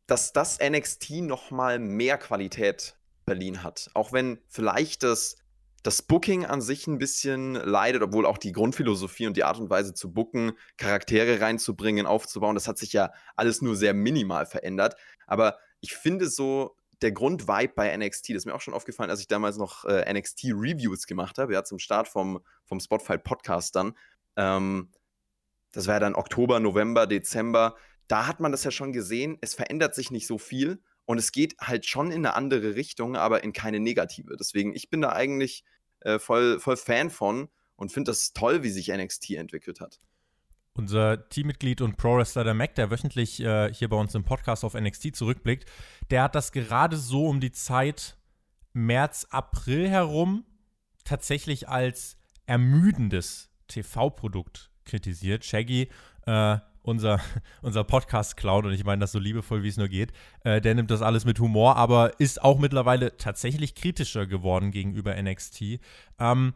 [0.06, 3.90] dass das NXT noch mal mehr Qualität Berlin hat.
[3.94, 5.36] Auch wenn vielleicht das,
[5.82, 9.70] das Booking an sich ein bisschen leidet, obwohl auch die Grundphilosophie und die Art und
[9.70, 14.96] Weise zu booken, Charaktere reinzubringen, aufzubauen, das hat sich ja alles nur sehr minimal verändert.
[15.26, 19.20] Aber ich finde so, der Grundvibe bei NXT, das ist mir auch schon aufgefallen, als
[19.20, 23.96] ich damals noch äh, NXT-Reviews gemacht habe, ja, zum Start vom, vom Spotify Podcast dann.
[24.36, 24.90] Ähm,
[25.72, 27.76] das war ja dann Oktober, November, Dezember.
[28.06, 29.38] Da hat man das ja schon gesehen.
[29.40, 30.80] Es verändert sich nicht so viel.
[31.06, 34.36] Und es geht halt schon in eine andere Richtung, aber in keine negative.
[34.38, 35.64] Deswegen, ich bin da eigentlich
[36.00, 40.00] äh, voll, voll Fan von und finde das toll, wie sich NXT entwickelt hat.
[40.74, 44.74] Unser Teammitglied und Pro-Wrestler der Mac, der wöchentlich äh, hier bei uns im Podcast auf
[44.74, 45.70] NXT zurückblickt,
[46.10, 48.16] der hat das gerade so um die Zeit
[48.72, 50.44] März, April herum
[51.04, 55.44] tatsächlich als ermüdendes TV-Produkt kritisiert.
[55.44, 55.88] Shaggy
[56.26, 57.20] äh, unser,
[57.62, 60.12] unser Podcast-Clown, und ich meine das so liebevoll, wie es nur geht,
[60.44, 65.20] äh, der nimmt das alles mit Humor, aber ist auch mittlerweile tatsächlich kritischer geworden gegenüber
[65.20, 65.80] NXT.
[66.18, 66.54] Ähm,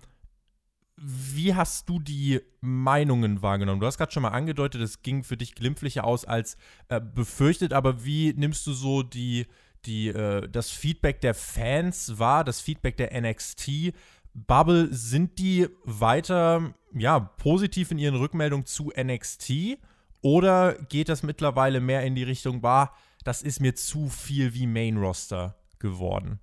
[1.01, 3.81] wie hast du die Meinungen wahrgenommen?
[3.81, 6.57] Du hast gerade schon mal angedeutet, es ging für dich glimpflicher aus als
[6.89, 9.47] äh, befürchtet, aber wie nimmst du so die,
[9.85, 13.93] die, äh, das Feedback der Fans wahr, das Feedback der NXT?
[14.35, 19.79] Bubble, sind die weiter ja, positiv in ihren Rückmeldungen zu NXT?
[20.21, 24.67] Oder geht das mittlerweile mehr in die Richtung, war, das ist mir zu viel wie
[24.67, 26.41] Main Roster geworden?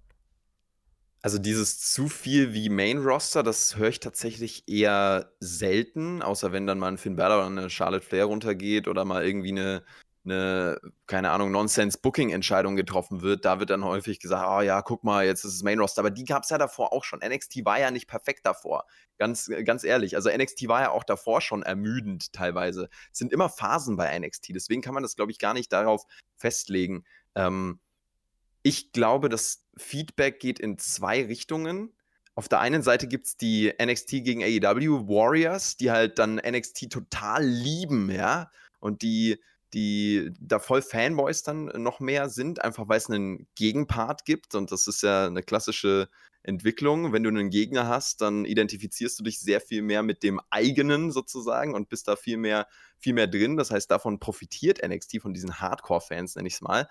[1.25, 6.67] Also dieses zu viel wie Main Roster, das höre ich tatsächlich eher selten, außer wenn
[6.67, 9.83] dann mal ein Finn Balor oder eine Charlotte Flair runtergeht oder mal irgendwie eine
[10.23, 15.25] eine, keine Ahnung, Nonsense-Booking-Entscheidung getroffen wird, da wird dann häufig gesagt, oh ja, guck mal,
[15.25, 16.01] jetzt ist es Main Roster.
[16.01, 17.21] Aber die gab es ja davor auch schon.
[17.25, 18.85] NXT war ja nicht perfekt davor.
[19.17, 20.15] Ganz, ganz ehrlich.
[20.15, 22.87] Also NXT war ja auch davor schon ermüdend teilweise.
[23.11, 24.49] Es sind immer Phasen bei NXT.
[24.49, 27.03] Deswegen kann man das, glaube ich, gar nicht darauf festlegen.
[27.33, 27.79] Ähm,
[28.63, 31.93] ich glaube, das Feedback geht in zwei Richtungen.
[32.35, 36.89] Auf der einen Seite gibt es die NXT gegen AEW Warriors, die halt dann NXT
[36.91, 38.49] total lieben, ja.
[38.79, 39.39] Und die
[39.75, 44.55] die da voll Fanboys dann noch mehr sind, einfach weil es einen Gegenpart gibt.
[44.55, 46.07] Und das ist ja eine klassische
[46.43, 47.11] Entwicklung.
[47.11, 51.11] Wenn du einen Gegner hast, dann identifizierst du dich sehr viel mehr mit dem eigenen
[51.11, 52.67] sozusagen und bist da viel mehr,
[52.99, 53.57] viel mehr drin.
[53.57, 56.87] Das heißt, davon profitiert NXT von diesen Hardcore-Fans, nenne ich es mal.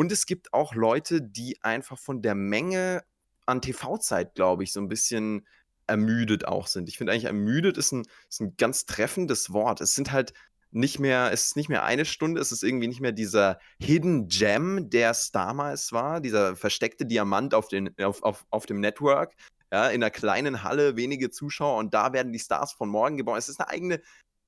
[0.00, 3.04] Und es gibt auch Leute, die einfach von der Menge
[3.44, 5.46] an TV-Zeit, glaube ich, so ein bisschen
[5.86, 6.88] ermüdet auch sind.
[6.88, 9.82] Ich finde eigentlich, ermüdet ist ein, ist ein ganz treffendes Wort.
[9.82, 10.32] Es sind halt
[10.70, 14.28] nicht mehr, es ist nicht mehr eine Stunde, es ist irgendwie nicht mehr dieser Hidden
[14.28, 19.34] Gem, der es damals war, dieser versteckte Diamant auf, den, auf, auf, auf dem Network,
[19.70, 23.36] ja, in einer kleinen Halle, wenige Zuschauer und da werden die Stars von morgen geboren.
[23.36, 24.00] Es ist eine eigene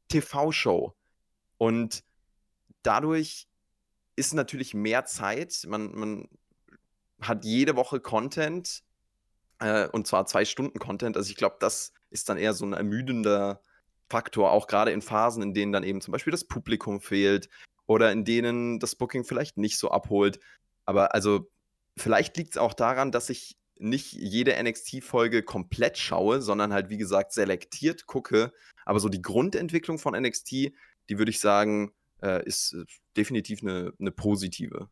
[0.08, 0.94] TV-Show.
[1.58, 2.04] Und
[2.82, 3.48] dadurch
[4.26, 5.64] ist natürlich mehr Zeit.
[5.66, 6.28] Man, man
[7.20, 8.82] hat jede Woche Content
[9.58, 11.16] äh, und zwar zwei Stunden Content.
[11.16, 13.60] Also ich glaube, das ist dann eher so ein ermüdender
[14.08, 17.48] Faktor, auch gerade in Phasen, in denen dann eben zum Beispiel das Publikum fehlt
[17.86, 20.38] oder in denen das Booking vielleicht nicht so abholt.
[20.84, 21.50] Aber also
[21.96, 26.98] vielleicht liegt es auch daran, dass ich nicht jede NXT-Folge komplett schaue, sondern halt, wie
[26.98, 28.52] gesagt, selektiert gucke.
[28.84, 32.84] Aber so die Grundentwicklung von NXT, die würde ich sagen, äh, ist äh,
[33.16, 34.88] definitiv eine, eine positive.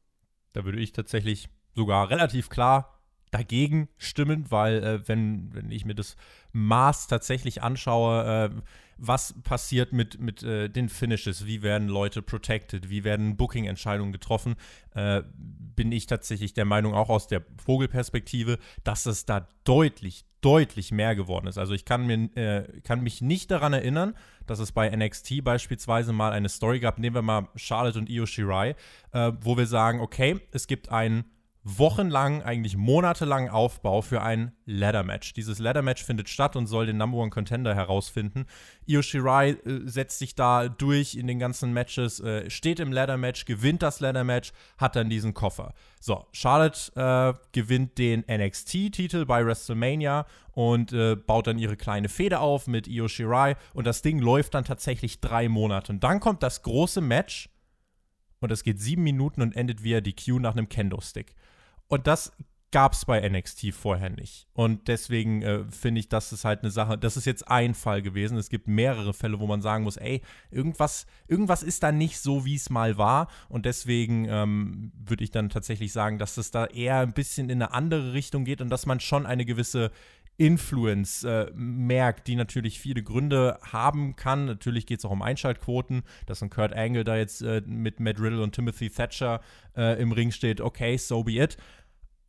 [0.53, 5.95] Da würde ich tatsächlich sogar relativ klar dagegen stimmen, weil äh, wenn, wenn ich mir
[5.95, 6.17] das
[6.53, 8.63] Maß tatsächlich anschaue, äh,
[8.97, 14.57] was passiert mit, mit äh, den Finishes, wie werden Leute protected, wie werden Booking-Entscheidungen getroffen,
[14.95, 20.93] äh, bin ich tatsächlich der Meinung, auch aus der Vogelperspektive, dass es da deutlich, deutlich
[20.93, 21.59] mehr geworden ist.
[21.59, 24.15] Also ich kann, mir, äh, kann mich nicht daran erinnern,
[24.47, 28.27] dass es bei NXT beispielsweise mal eine Story gab, nehmen wir mal Charlotte und Io
[28.27, 28.75] Shirai,
[29.13, 31.25] äh, wo wir sagen, okay, es gibt einen
[31.63, 35.35] wochenlang, eigentlich monatelang Aufbau für ein Ladder-Match.
[35.35, 38.47] Dieses Ladder-Match findet statt und soll den Number One Contender herausfinden.
[38.87, 43.45] Io Shirai äh, setzt sich da durch in den ganzen Matches, äh, steht im Ladder-Match,
[43.45, 45.75] gewinnt das Ladder-Match, hat dann diesen Koffer.
[46.01, 52.41] So, Charlotte äh, gewinnt den NXT-Titel bei WrestleMania und äh, baut dann ihre kleine Fehde
[52.41, 55.93] auf mit Io Shirai und das Ding läuft dann tatsächlich drei Monate.
[55.93, 57.51] Und dann kommt das große Match
[58.41, 61.35] und es geht sieben Minuten und endet via DQ nach einem Kendo-Stick.
[61.91, 62.33] Und das
[62.71, 64.47] gab es bei NXT vorher nicht.
[64.53, 68.01] Und deswegen äh, finde ich, das ist halt eine Sache, das ist jetzt ein Fall
[68.01, 68.39] gewesen.
[68.39, 70.23] Es gibt mehrere Fälle, wo man sagen muss, ey,
[70.53, 73.29] irgendwas, irgendwas ist da nicht so, wie es mal war.
[73.49, 77.61] Und deswegen ähm, würde ich dann tatsächlich sagen, dass es da eher ein bisschen in
[77.61, 79.91] eine andere Richtung geht und dass man schon eine gewisse
[80.41, 84.47] Influence äh, merkt, die natürlich viele Gründe haben kann.
[84.47, 88.19] Natürlich geht es auch um Einschaltquoten, dass ein Kurt Angle da jetzt äh, mit Matt
[88.19, 89.43] Riddle und Timothy Thatcher
[89.77, 90.63] äh, im Ring steht.
[90.63, 91.59] Okay, so be it.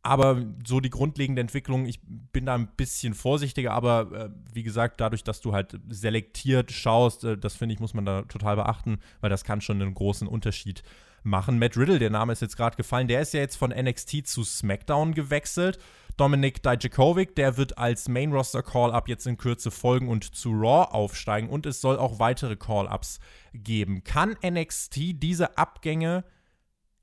[0.04, 5.00] Aber so die grundlegende Entwicklung, ich bin da ein bisschen vorsichtiger, aber äh, wie gesagt,
[5.00, 8.98] dadurch, dass du halt selektiert schaust, äh, das finde ich, muss man da total beachten,
[9.20, 10.82] weil das kann schon einen großen Unterschied
[11.22, 11.58] machen.
[11.58, 14.42] Matt Riddle, der Name ist jetzt gerade gefallen, der ist ja jetzt von NXT zu
[14.42, 15.78] SmackDown gewechselt.
[16.16, 20.92] Dominik Dijakovic, der wird als Main Roster Call-Up jetzt in Kürze folgen und zu Raw
[20.92, 23.18] aufsteigen und es soll auch weitere Call-Ups
[23.54, 24.04] geben.
[24.04, 26.24] Kann NXT diese Abgänge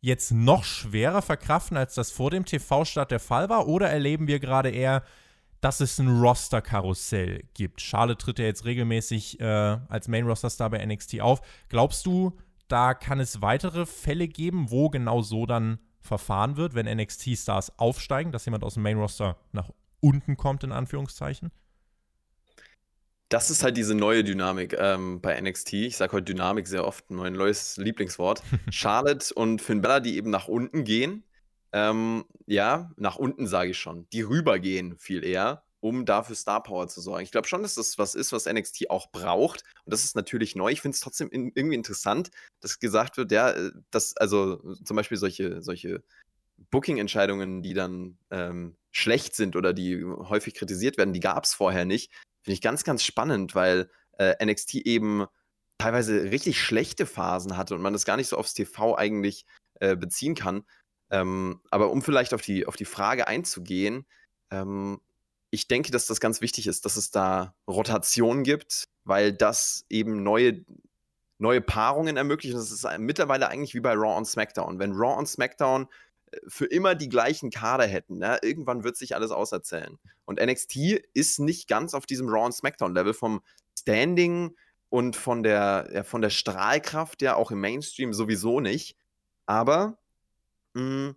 [0.02, 3.68] jetzt noch schwerer verkraften, als das vor dem TV-Start der Fall war?
[3.68, 5.04] Oder erleben wir gerade eher,
[5.62, 7.82] dass es ein Roster-Karussell gibt?
[7.82, 11.42] Charlotte tritt ja jetzt regelmäßig äh, als Main-Roster-Star bei NXT auf.
[11.68, 16.86] Glaubst du, da kann es weitere Fälle geben, wo genau so dann verfahren wird, wenn
[16.86, 21.52] NXT-Stars aufsteigen, dass jemand aus dem Main-Roster nach unten kommt, in Anführungszeichen?
[23.30, 25.74] Das ist halt diese neue Dynamik ähm, bei NXT.
[25.74, 28.42] Ich sage heute Dynamik sehr oft, mein neues Lieblingswort.
[28.72, 31.24] Charlotte und Finn Bella, die eben nach unten gehen.
[31.72, 34.08] Ähm, ja, nach unten sage ich schon.
[34.12, 37.24] Die rübergehen viel eher, um dafür Star Power zu sorgen.
[37.24, 39.64] Ich glaube schon, dass das was ist, was NXT auch braucht.
[39.86, 40.72] Und das ist natürlich neu.
[40.72, 44.98] Ich finde es trotzdem in, irgendwie interessant, dass gesagt wird, ja, äh, dass also zum
[44.98, 46.02] Beispiel solche, solche
[46.72, 51.86] Booking-Entscheidungen, die dann ähm, schlecht sind oder die häufig kritisiert werden, die gab es vorher
[51.86, 52.12] nicht.
[52.42, 55.26] Finde ich ganz, ganz spannend, weil äh, NXT eben
[55.78, 59.46] teilweise richtig schlechte Phasen hatte und man das gar nicht so aufs TV eigentlich
[59.80, 60.64] äh, beziehen kann.
[61.10, 64.06] Ähm, aber um vielleicht auf die, auf die Frage einzugehen,
[64.52, 65.00] ähm,
[65.52, 70.22] ich denke, dass das ganz wichtig ist, dass es da Rotation gibt, weil das eben
[70.22, 70.64] neue,
[71.40, 72.56] neue Paarungen ermöglicht.
[72.56, 74.78] Das ist mittlerweile eigentlich wie bei Raw und SmackDown.
[74.78, 75.88] Wenn Raw und SmackDown
[76.48, 78.18] für immer die gleichen Kader hätten.
[78.18, 78.40] Ne?
[78.42, 79.98] Irgendwann wird sich alles auserzählen.
[80.26, 80.76] Und NXT
[81.14, 83.42] ist nicht ganz auf diesem Raw und SmackDown-Level vom
[83.78, 84.56] Standing
[84.90, 88.96] und von der, ja, von der Strahlkraft, ja auch im Mainstream sowieso nicht.
[89.46, 89.98] Aber
[90.74, 91.16] mh, mm,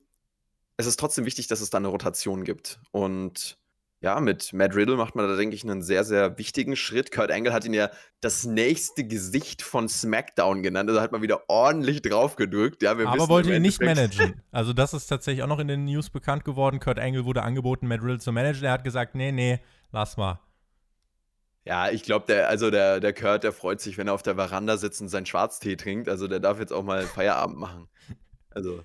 [0.77, 2.81] es ist trotzdem wichtig, dass es da eine Rotation gibt.
[2.91, 3.59] Und
[4.03, 7.13] ja, mit Matt Riddle macht man da, denke ich, einen sehr, sehr wichtigen Schritt.
[7.13, 7.89] Kurt Angle hat ihn ja
[8.21, 10.91] das nächste Gesicht von SmackDown genannt.
[10.91, 12.83] Also hat man wieder ordentlich drauf gedrückt.
[12.83, 14.43] Ja, Aber wollte ihn nicht managen.
[14.51, 16.81] Also, das ist tatsächlich auch noch in den News bekannt geworden.
[16.81, 18.65] Kurt Angle wurde angeboten, Matt Riddle zu managen.
[18.65, 19.61] Er hat gesagt: Nee, nee,
[19.93, 20.41] lass mal.
[21.65, 24.35] Ja, ich glaube, der, also der, der Kurt, der freut sich, wenn er auf der
[24.35, 26.09] Veranda sitzt und seinen Schwarztee trinkt.
[26.09, 27.89] Also, der darf jetzt auch mal Feierabend machen.
[28.51, 28.83] Also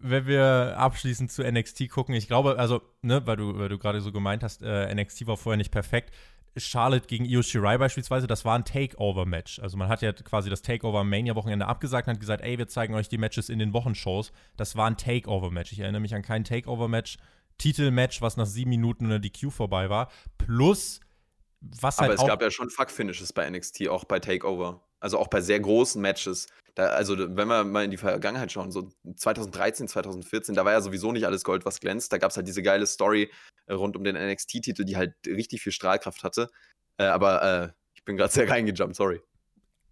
[0.00, 4.00] wenn wir abschließend zu NXT gucken, ich glaube, also, ne, weil du, weil du gerade
[4.00, 6.14] so gemeint hast, äh, NXT war vorher nicht perfekt.
[6.56, 9.60] Charlotte gegen Io Shirai beispielsweise, das war ein Takeover-Match.
[9.60, 12.94] Also man hat ja quasi das Takeover Mania-Wochenende abgesagt und hat gesagt, ey, wir zeigen
[12.94, 14.32] euch die Matches in den Wochenshows.
[14.56, 15.72] Das war ein Takeover-Match.
[15.72, 17.18] Ich erinnere mich an kein Takeover-Match,
[17.58, 20.10] Titel-Match, was nach sieben Minuten in der DQ vorbei war.
[20.38, 21.00] Plus,
[21.60, 24.80] was halt Aber es gab ja schon Fuck-Finishes bei NXT, auch bei Takeover.
[24.98, 26.48] Also auch bei sehr großen Matches.
[26.74, 30.80] Da, also, wenn wir mal in die Vergangenheit schauen, so 2013, 2014, da war ja
[30.80, 32.12] sowieso nicht alles Gold, was glänzt.
[32.12, 33.30] Da gab es halt diese geile Story
[33.66, 36.50] äh, rund um den NXT-Titel, die halt richtig viel Strahlkraft hatte.
[36.98, 39.20] Äh, aber äh, ich bin gerade sehr reingejumpt, sorry.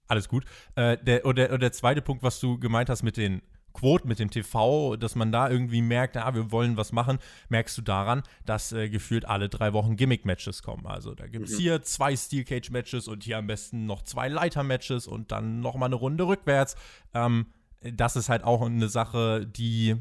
[0.06, 0.44] Alles gut.
[0.74, 3.42] Äh, der, und, der, und der zweite Punkt, was du gemeint hast mit den
[3.78, 7.78] Quote mit dem TV, dass man da irgendwie merkt, ah, wir wollen was machen, merkst
[7.78, 10.86] du daran, dass äh, gefühlt alle drei Wochen Gimmick-Matches kommen.
[10.86, 11.62] Also da gibt es mhm.
[11.62, 15.86] hier zwei Steel Cage-Matches und hier am besten noch zwei Leiter-Matches und dann noch mal
[15.86, 16.74] eine Runde rückwärts.
[17.14, 17.46] Ähm,
[17.80, 19.96] das ist halt auch eine Sache, die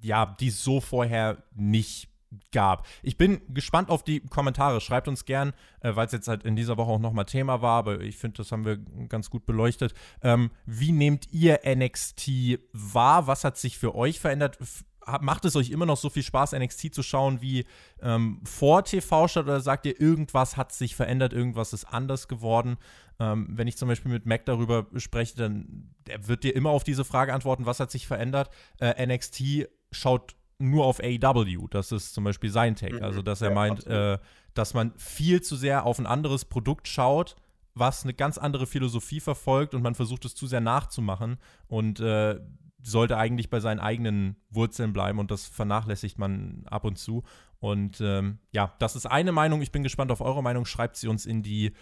[0.00, 2.13] ja, die es so vorher nicht
[2.52, 2.86] gab.
[3.02, 4.80] Ich bin gespannt auf die Kommentare.
[4.80, 7.78] Schreibt uns gern, äh, weil es jetzt halt in dieser Woche auch nochmal Thema war,
[7.78, 9.94] aber ich finde, das haben wir ganz gut beleuchtet.
[10.22, 13.26] Ähm, wie nehmt ihr NXT wahr?
[13.26, 14.60] Was hat sich für euch verändert?
[14.60, 14.84] F
[15.20, 17.66] macht es euch immer noch so viel Spaß, NXT zu schauen wie
[18.00, 22.76] ähm, vor TV-Stadt oder sagt ihr, irgendwas hat sich verändert, irgendwas ist anders geworden?
[23.20, 27.04] Ähm, wenn ich zum Beispiel mit Mac darüber spreche, dann wird dir immer auf diese
[27.04, 28.50] Frage antworten, was hat sich verändert?
[28.80, 31.68] Äh, NXT schaut nur auf AEW.
[31.68, 33.02] Das ist zum Beispiel sein Take.
[33.02, 34.18] Also, dass er meint, äh,
[34.54, 37.36] dass man viel zu sehr auf ein anderes Produkt schaut,
[37.74, 42.38] was eine ganz andere Philosophie verfolgt und man versucht es zu sehr nachzumachen und äh,
[42.82, 47.24] sollte eigentlich bei seinen eigenen Wurzeln bleiben und das vernachlässigt man ab und zu.
[47.58, 49.62] Und ähm, ja, das ist eine Meinung.
[49.62, 50.66] Ich bin gespannt auf eure Meinung.
[50.66, 51.72] Schreibt sie uns in die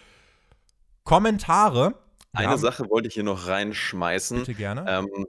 [1.03, 1.95] Kommentare.
[2.31, 2.57] Eine ja.
[2.57, 4.39] Sache wollte ich hier noch reinschmeißen.
[4.39, 4.85] Bitte gerne.
[4.87, 5.27] Ähm,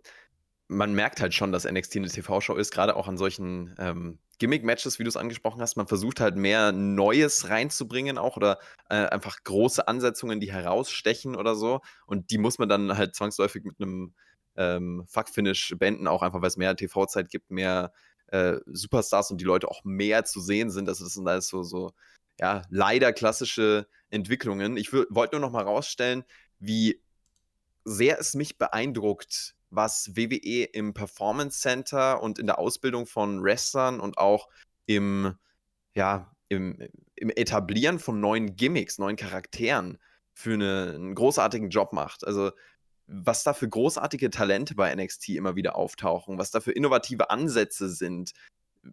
[0.68, 4.98] man merkt halt schon, dass NXT eine TV-Show ist, gerade auch an solchen, ähm, Gimmick-Matches,
[4.98, 5.76] wie du es angesprochen hast.
[5.76, 8.58] Man versucht halt mehr Neues reinzubringen auch oder
[8.88, 11.80] äh, einfach große Ansetzungen, die herausstechen oder so.
[12.06, 14.14] Und die muss man dann halt zwangsläufig mit einem
[14.56, 17.92] ähm, Fuck-Finish beenden, auch einfach, weil es mehr TV-Zeit gibt, mehr
[18.28, 20.88] äh, Superstars und die Leute auch mehr zu sehen sind.
[20.88, 21.92] Also das sind alles so, so
[22.40, 24.76] ja, leider klassische Entwicklungen.
[24.76, 26.24] Ich wollte nur noch mal rausstellen,
[26.58, 27.00] wie
[27.84, 34.00] sehr es mich beeindruckt, was WWE im Performance Center und in der Ausbildung von Wrestlern
[34.00, 34.48] und auch
[34.86, 35.34] im,
[35.94, 36.78] ja, im,
[37.16, 39.98] im Etablieren von neuen Gimmicks, neuen Charakteren
[40.32, 42.26] für eine, einen großartigen Job macht.
[42.26, 42.52] Also
[43.06, 47.88] was da für großartige Talente bei NXT immer wieder auftauchen, was da für innovative Ansätze
[47.88, 48.32] sind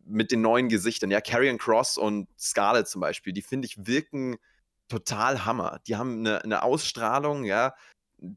[0.05, 1.11] mit den neuen Gesichtern.
[1.11, 4.38] Ja, Karrion Cross und Scarlett zum Beispiel, die finde ich wirken
[4.88, 5.79] total Hammer.
[5.88, 7.73] Die haben eine, eine Ausstrahlung, ja,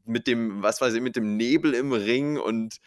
[0.05, 2.79] mit dem, was weiß ich, mit dem Nebel im Ring und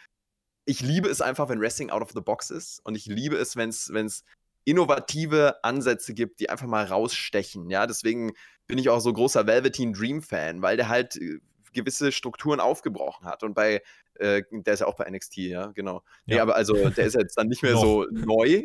[0.64, 3.56] ich liebe es einfach, wenn Wrestling out of the box ist und ich liebe es,
[3.56, 4.24] wenn es
[4.64, 7.70] innovative Ansätze gibt, die einfach mal rausstechen.
[7.70, 8.34] Ja, deswegen
[8.66, 11.38] bin ich auch so großer Velveteen Dream Fan, weil der halt äh,
[11.72, 13.82] gewisse Strukturen aufgebrochen hat und bei
[14.18, 16.02] äh, der ist ja auch bei NXT, ja, genau.
[16.26, 16.34] Ja.
[16.34, 18.64] Nee, aber also der ist jetzt dann nicht mehr so neu.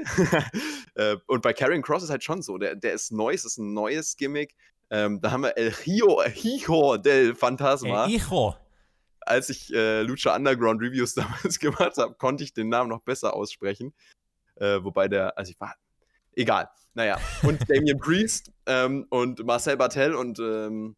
[0.96, 3.58] äh, und bei Karrion Cross ist halt schon so, der, der ist neu, es ist
[3.58, 4.56] ein neues Gimmick,
[4.94, 8.06] ähm, da haben wir El Hijo, El Hijo del Fantasma.
[8.06, 8.56] El Hijo.
[9.22, 13.34] Als ich äh, Lucha Underground Reviews damals gemacht habe, konnte ich den Namen noch besser
[13.34, 13.96] aussprechen.
[14.56, 15.74] Äh, wobei der, also ich war,
[16.36, 16.70] egal.
[16.94, 20.96] Naja, und Damien Priest ähm, und Marcel Bartel und ähm,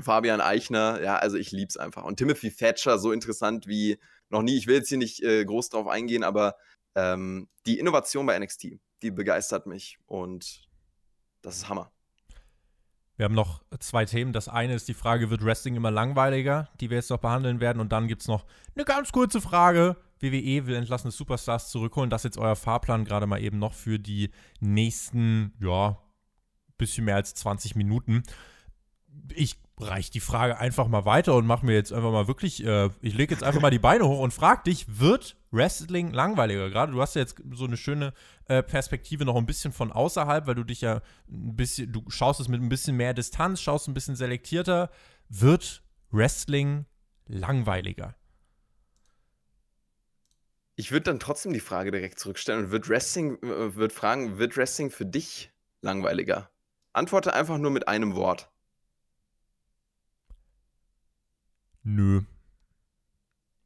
[0.00, 2.04] Fabian Eichner, ja, also ich lieb's einfach.
[2.04, 4.56] Und Timothy Thatcher, so interessant wie noch nie.
[4.56, 6.54] Ich will jetzt hier nicht äh, groß drauf eingehen, aber
[6.94, 10.68] ähm, die Innovation bei NXT, die begeistert mich und
[11.42, 11.90] das ist Hammer.
[13.16, 14.32] Wir haben noch zwei Themen.
[14.32, 17.80] Das eine ist die Frage, wird Wrestling immer langweiliger, die wir jetzt noch behandeln werden.
[17.80, 18.44] Und dann gibt es noch
[18.74, 19.96] eine ganz kurze Frage.
[20.20, 22.10] WWE will entlassene Superstars zurückholen.
[22.10, 25.98] Das ist jetzt euer Fahrplan gerade mal eben noch für die nächsten, ja,
[26.78, 28.22] bisschen mehr als 20 Minuten.
[29.34, 29.58] Ich
[29.88, 33.14] reiche die Frage einfach mal weiter und mache mir jetzt einfach mal wirklich, äh, ich
[33.14, 36.70] lege jetzt einfach mal die Beine hoch und frage dich, wird Wrestling langweiliger?
[36.70, 38.12] Gerade du hast ja jetzt so eine schöne
[38.46, 42.40] äh, Perspektive noch ein bisschen von außerhalb, weil du dich ja ein bisschen, du schaust
[42.40, 44.90] es mit ein bisschen mehr Distanz, schaust ein bisschen selektierter.
[45.28, 46.86] Wird Wrestling
[47.26, 48.14] langweiliger?
[50.76, 54.56] Ich würde dann trotzdem die Frage direkt zurückstellen und wird Wrestling, äh, wird fragen, wird
[54.56, 56.50] Wrestling für dich langweiliger?
[56.92, 58.51] Antworte einfach nur mit einem Wort.
[61.84, 62.22] Nö.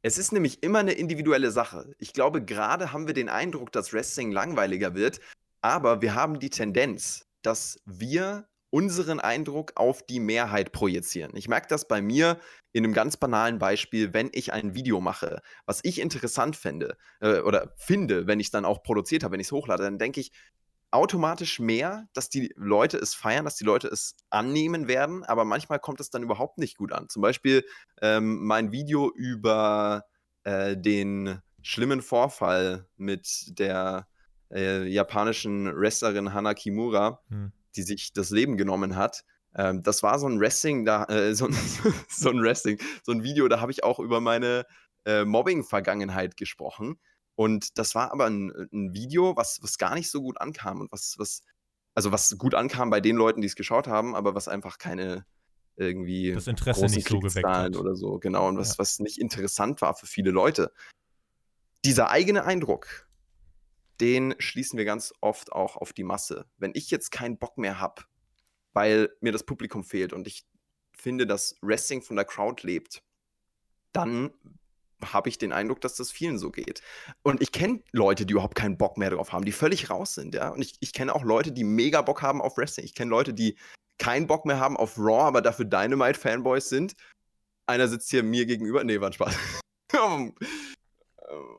[0.01, 1.93] Es ist nämlich immer eine individuelle Sache.
[1.99, 5.19] Ich glaube, gerade haben wir den Eindruck, dass Wrestling langweiliger wird,
[5.61, 11.35] aber wir haben die Tendenz, dass wir unseren Eindruck auf die Mehrheit projizieren.
[11.35, 12.37] Ich merke das bei mir
[12.73, 17.39] in einem ganz banalen Beispiel, wenn ich ein Video mache, was ich interessant fände äh,
[17.39, 20.19] oder finde, wenn ich es dann auch produziert habe, wenn ich es hochlade, dann denke
[20.19, 20.31] ich,
[20.91, 25.79] automatisch mehr, dass die Leute es feiern, dass die Leute es annehmen werden, aber manchmal
[25.79, 27.09] kommt es dann überhaupt nicht gut an.
[27.09, 27.65] Zum Beispiel
[28.01, 30.05] ähm, mein Video über
[30.43, 34.07] äh, den schlimmen Vorfall mit der
[34.51, 37.51] äh, japanischen Wrestlerin Hana Kimura, hm.
[37.75, 39.25] die sich das Leben genommen hat.
[39.55, 41.49] Ähm, das war so ein Wrestling, da, äh, so,
[42.09, 44.65] so, ein Wrestling, so ein Video, da habe ich auch über meine
[45.05, 46.99] äh, Mobbing-Vergangenheit gesprochen.
[47.37, 50.91] Und das war aber ein, ein Video, was, was gar nicht so gut ankam und
[50.91, 51.43] was, was,
[51.93, 55.23] also was gut ankam bei den Leuten, die es geschaut haben, aber was einfach keine
[55.75, 57.75] irgendwie das Interesse nicht so geweckt hat.
[57.75, 58.79] oder so, genau, und was, ja.
[58.79, 60.73] was nicht interessant war für viele Leute.
[61.85, 63.07] Dieser eigene Eindruck,
[64.01, 66.47] den schließen wir ganz oft auch auf die Masse.
[66.57, 68.01] Wenn ich jetzt keinen Bock mehr habe,
[68.73, 70.43] weil mir das Publikum fehlt und ich
[70.91, 73.03] finde, dass Wrestling von der Crowd lebt,
[73.91, 74.33] dann
[75.03, 76.81] habe ich den Eindruck, dass das vielen so geht.
[77.23, 80.33] Und ich kenne Leute, die überhaupt keinen Bock mehr drauf haben, die völlig raus sind,
[80.35, 80.49] ja.
[80.49, 82.85] Und ich, ich kenne auch Leute, die mega Bock haben auf Wrestling.
[82.85, 83.57] Ich kenne Leute, die
[83.97, 86.95] keinen Bock mehr haben auf Raw, aber dafür Dynamite-Fanboys sind.
[87.65, 88.83] Einer sitzt hier mir gegenüber.
[88.83, 89.35] Nee, war ein Spaß.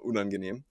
[0.03, 0.65] Unangenehm.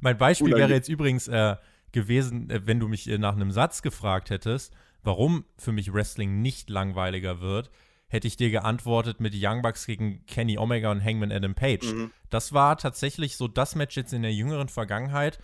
[0.00, 0.68] mein Beispiel Unangenehm.
[0.68, 1.56] wäre jetzt übrigens äh,
[1.92, 6.42] gewesen, äh, wenn du mich äh, nach einem Satz gefragt hättest, warum für mich Wrestling
[6.42, 7.70] nicht langweiliger wird
[8.10, 11.86] hätte ich dir geantwortet mit Young Bucks gegen Kenny Omega und Hangman Adam Page.
[11.86, 12.10] Mhm.
[12.28, 15.38] Das war tatsächlich so das Match jetzt in der jüngeren Vergangenheit,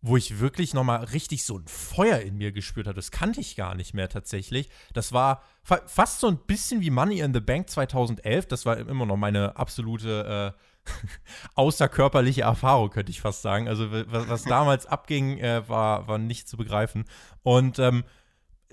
[0.00, 2.96] wo ich wirklich nochmal richtig so ein Feuer in mir gespürt habe.
[2.96, 4.68] Das kannte ich gar nicht mehr tatsächlich.
[4.92, 8.46] Das war fa fast so ein bisschen wie Money in the Bank 2011.
[8.46, 10.90] Das war immer noch meine absolute äh,
[11.54, 13.68] außerkörperliche Erfahrung, könnte ich fast sagen.
[13.68, 17.04] Also was, was damals abging, äh, war, war nicht zu begreifen.
[17.44, 18.02] Und ähm,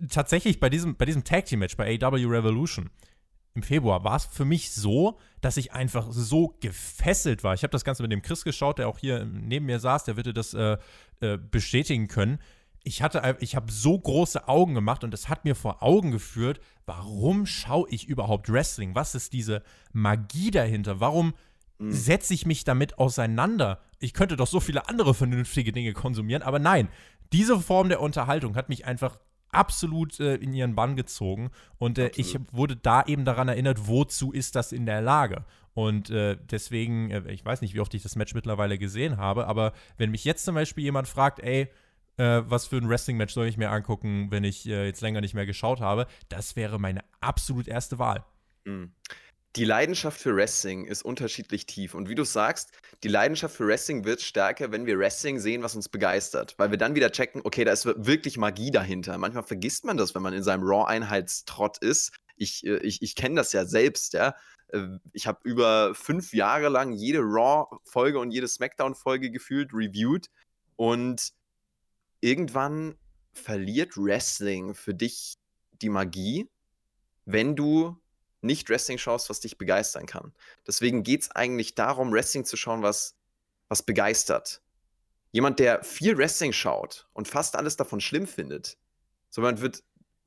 [0.09, 2.89] tatsächlich bei diesem, bei diesem Tag Team Match bei AW Revolution
[3.59, 7.53] im Februar war es für mich so, dass ich einfach so gefesselt war.
[7.53, 10.15] Ich habe das Ganze mit dem Chris geschaut, der auch hier neben mir saß, der
[10.15, 10.77] würde das äh,
[11.19, 12.39] äh, bestätigen können.
[12.83, 16.61] Ich hatte, ich habe so große Augen gemacht und es hat mir vor Augen geführt,
[16.85, 18.95] warum schaue ich überhaupt Wrestling?
[18.95, 21.01] Was ist diese Magie dahinter?
[21.01, 21.33] Warum
[21.77, 21.91] mhm.
[21.91, 23.81] setze ich mich damit auseinander?
[23.99, 26.87] Ich könnte doch so viele andere vernünftige Dinge konsumieren, aber nein,
[27.33, 29.19] diese Form der Unterhaltung hat mich einfach
[29.51, 31.49] absolut äh, in ihren Bann gezogen.
[31.77, 35.45] Und äh, ich wurde da eben daran erinnert, wozu ist das in der Lage?
[35.73, 39.47] Und äh, deswegen, äh, ich weiß nicht, wie oft ich das Match mittlerweile gesehen habe,
[39.47, 41.69] aber wenn mich jetzt zum Beispiel jemand fragt, ey,
[42.17, 45.33] äh, was für ein Wrestling-Match soll ich mir angucken, wenn ich äh, jetzt länger nicht
[45.33, 48.25] mehr geschaut habe, das wäre meine absolut erste Wahl.
[48.65, 48.91] Mhm
[49.55, 51.95] die Leidenschaft für Wrestling ist unterschiedlich tief.
[51.95, 52.71] Und wie du sagst,
[53.03, 56.53] die Leidenschaft für Wrestling wird stärker, wenn wir Wrestling sehen, was uns begeistert.
[56.57, 59.17] Weil wir dann wieder checken, okay, da ist wirklich Magie dahinter.
[59.17, 62.11] Manchmal vergisst man das, wenn man in seinem Raw-Einheitstrott ist.
[62.35, 64.35] Ich, äh, ich, ich kenne das ja selbst, ja.
[64.67, 70.29] Äh, ich habe über fünf Jahre lang jede Raw-Folge und jede SmackDown-Folge gefühlt reviewed.
[70.75, 71.31] Und
[72.21, 72.95] irgendwann
[73.33, 75.35] verliert Wrestling für dich
[75.81, 76.47] die Magie,
[77.25, 77.97] wenn du
[78.41, 80.33] nicht Wrestling schaust, was dich begeistern kann.
[80.65, 83.17] Deswegen geht es eigentlich darum, Wrestling zu schauen, was,
[83.67, 84.61] was begeistert.
[85.31, 88.77] Jemand, der viel Wrestling schaut und fast alles davon schlimm findet,
[89.29, 89.83] so man wird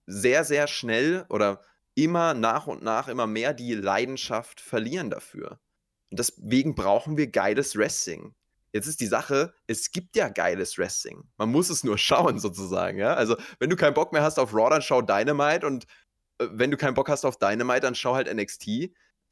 [0.07, 1.63] sehr, sehr schnell oder
[1.95, 5.61] immer nach und nach immer mehr die Leidenschaft verlieren dafür.
[6.11, 8.35] Und deswegen brauchen wir geiles Wrestling.
[8.73, 11.29] Jetzt ist die Sache, es gibt ja geiles Wrestling.
[11.37, 12.99] Man muss es nur schauen, sozusagen.
[12.99, 13.15] Ja?
[13.15, 15.87] Also, wenn du keinen Bock mehr hast auf Raw, dann schau Dynamite und
[16.53, 18.67] wenn du keinen Bock hast auf Dynamite, dann schau halt NXT.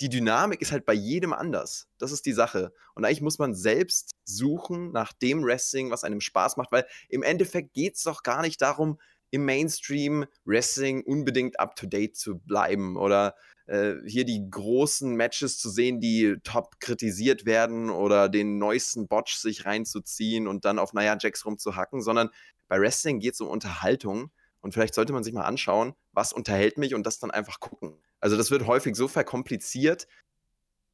[0.00, 1.88] Die Dynamik ist halt bei jedem anders.
[1.98, 2.72] Das ist die Sache.
[2.94, 7.22] Und eigentlich muss man selbst suchen nach dem Wrestling, was einem Spaß macht, weil im
[7.22, 8.98] Endeffekt geht es doch gar nicht darum,
[9.30, 13.34] im Mainstream Wrestling unbedingt up to date zu bleiben oder
[13.66, 19.36] äh, hier die großen Matches zu sehen, die top kritisiert werden oder den neuesten Botch
[19.36, 22.30] sich reinzuziehen und dann auf Nia Jax rumzuhacken, sondern
[22.68, 26.78] bei Wrestling geht es um Unterhaltung und vielleicht sollte man sich mal anschauen, was unterhält
[26.78, 27.98] mich und das dann einfach gucken.
[28.20, 30.06] Also das wird häufig so verkompliziert.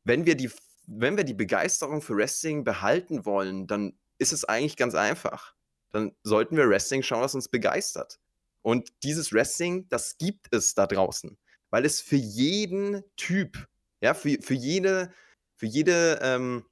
[0.05, 0.51] Wenn wir die,
[0.87, 5.55] wenn wir die Begeisterung für Wrestling behalten wollen, dann ist es eigentlich ganz einfach.
[5.91, 8.21] Dann sollten wir Wrestling schauen, was uns begeistert.
[8.63, 11.39] Und dieses Wrestling, das gibt es da draußen.
[11.71, 13.69] Weil es für jeden Typ,
[14.01, 15.13] ja, für, für jede,
[15.57, 16.65] für jede, ähm,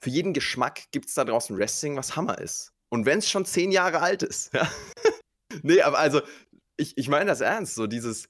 [0.00, 2.72] für jeden Geschmack gibt es da draußen Wrestling, was Hammer ist.
[2.88, 4.70] Und wenn es schon zehn Jahre alt ist, ja,
[5.62, 6.22] nee, aber also,
[6.76, 8.28] ich, ich meine das ernst, so dieses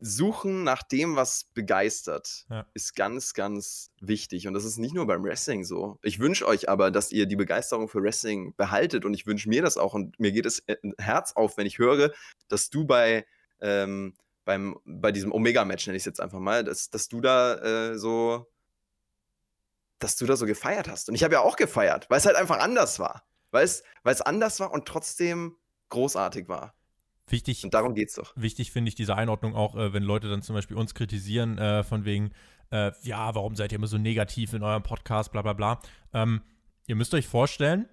[0.00, 2.66] Suchen nach dem, was begeistert, ja.
[2.72, 4.46] ist ganz, ganz wichtig.
[4.46, 5.98] Und das ist nicht nur beim Wrestling so.
[6.02, 9.60] Ich wünsche euch aber, dass ihr die Begeisterung für Wrestling behaltet und ich wünsche mir
[9.60, 9.94] das auch.
[9.94, 12.12] Und mir geht es äh, Herz auf, wenn ich höre,
[12.46, 13.26] dass du bei,
[13.60, 14.14] ähm,
[14.44, 17.98] beim, bei diesem Omega-Match, nenne ich es jetzt einfach mal, dass, dass du da äh,
[17.98, 18.46] so
[19.98, 21.08] dass du da so gefeiert hast.
[21.08, 23.24] Und ich habe ja auch gefeiert, weil es halt einfach anders war.
[23.50, 25.56] Weil es anders war und trotzdem
[25.88, 26.77] großartig war.
[27.30, 27.64] Wichtig.
[27.64, 28.32] Und darum geht's doch.
[28.36, 31.84] Wichtig finde ich diese Einordnung auch, äh, wenn Leute dann zum Beispiel uns kritisieren, äh,
[31.84, 32.30] von wegen,
[32.70, 35.80] äh, ja, warum seid ihr immer so negativ in eurem Podcast, bla bla bla.
[36.12, 36.42] Ähm,
[36.86, 37.86] ihr müsst euch vorstellen,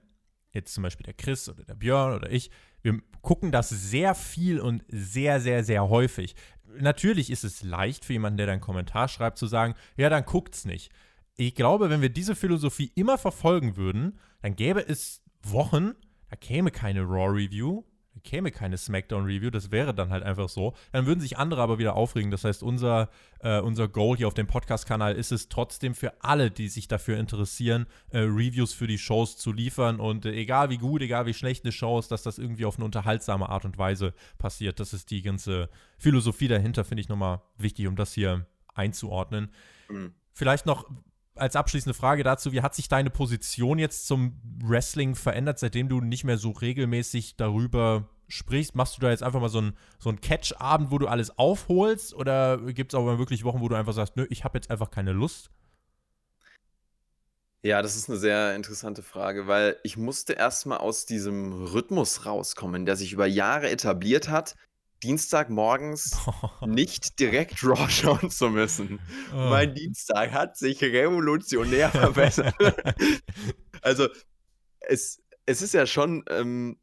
[0.52, 2.50] jetzt zum Beispiel der Chris oder der Björn oder ich,
[2.82, 6.36] wir gucken das sehr viel und sehr, sehr, sehr häufig.
[6.80, 10.26] Natürlich ist es leicht für jemanden, der dann einen Kommentar schreibt, zu sagen, ja, dann
[10.26, 10.92] guckt's nicht.
[11.36, 15.94] Ich glaube, wenn wir diese Philosophie immer verfolgen würden, dann gäbe es Wochen,
[16.30, 17.86] da käme keine Raw-Review, da
[18.24, 20.74] käme keine Smackdown-Review, das wäre dann halt einfach so.
[20.92, 22.32] Dann würden sich andere aber wieder aufregen.
[22.32, 23.10] Das heißt, unser,
[23.40, 27.18] äh, unser Goal hier auf dem Podcast-Kanal ist es trotzdem für alle, die sich dafür
[27.18, 30.00] interessieren, äh, Reviews für die Shows zu liefern.
[30.00, 32.78] Und äh, egal wie gut, egal wie schlecht eine Show ist, dass das irgendwie auf
[32.78, 34.80] eine unterhaltsame Art und Weise passiert.
[34.80, 39.50] Das ist die ganze Philosophie dahinter, finde ich nochmal wichtig, um das hier einzuordnen.
[39.90, 40.14] Mhm.
[40.34, 40.90] Vielleicht noch
[41.36, 46.02] als abschließende Frage dazu, wie hat sich deine Position jetzt zum Wrestling verändert, seitdem du
[46.02, 48.76] nicht mehr so regelmäßig darüber sprichst?
[48.76, 52.14] Machst du da jetzt einfach mal so einen so Catch-Abend, wo du alles aufholst?
[52.14, 54.92] Oder gibt es auch wirklich Wochen, wo du einfach sagst, nö, ich habe jetzt einfach
[54.92, 55.52] keine Lust?
[57.62, 62.86] Ja, das ist eine sehr interessante Frage, weil ich musste erstmal aus diesem Rhythmus rauskommen,
[62.86, 64.56] der sich über Jahre etabliert hat,
[65.06, 66.18] Dienstagmorgens
[66.66, 69.00] nicht direkt Raw schauen zu müssen.
[69.32, 69.36] Oh.
[69.36, 72.56] Mein Dienstag hat sich revolutionär verbessert.
[73.84, 74.08] also,
[74.80, 76.80] es, es ist ja schon ähm,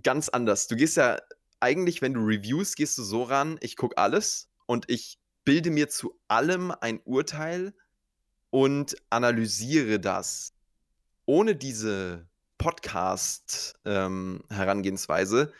[0.00, 0.68] ganz anders.
[0.68, 1.18] Du gehst ja
[1.58, 5.88] eigentlich, wenn du Reviews, gehst du so ran, ich gucke alles und ich bilde mir
[5.88, 7.74] zu allem ein Urteil
[8.50, 10.52] und analysiere das.
[11.26, 12.28] Ohne diese
[12.58, 15.54] Podcast-Herangehensweise ähm,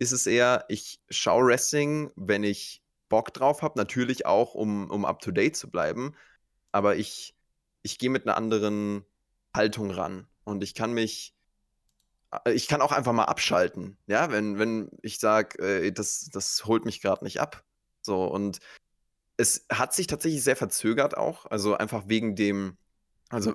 [0.00, 5.04] ist es eher, ich schaue Wrestling, wenn ich Bock drauf habe, natürlich auch, um, um
[5.04, 6.16] up to date zu bleiben.
[6.72, 7.36] Aber ich,
[7.82, 9.04] ich gehe mit einer anderen
[9.54, 10.26] Haltung ran.
[10.44, 11.34] Und ich kann mich,
[12.32, 13.98] äh, ich kann auch einfach mal abschalten.
[14.06, 17.62] Ja, wenn, wenn ich sage, äh, das, das holt mich gerade nicht ab.
[18.00, 18.58] So, und
[19.36, 21.44] es hat sich tatsächlich sehr verzögert auch.
[21.44, 22.78] Also einfach wegen dem,
[23.28, 23.54] also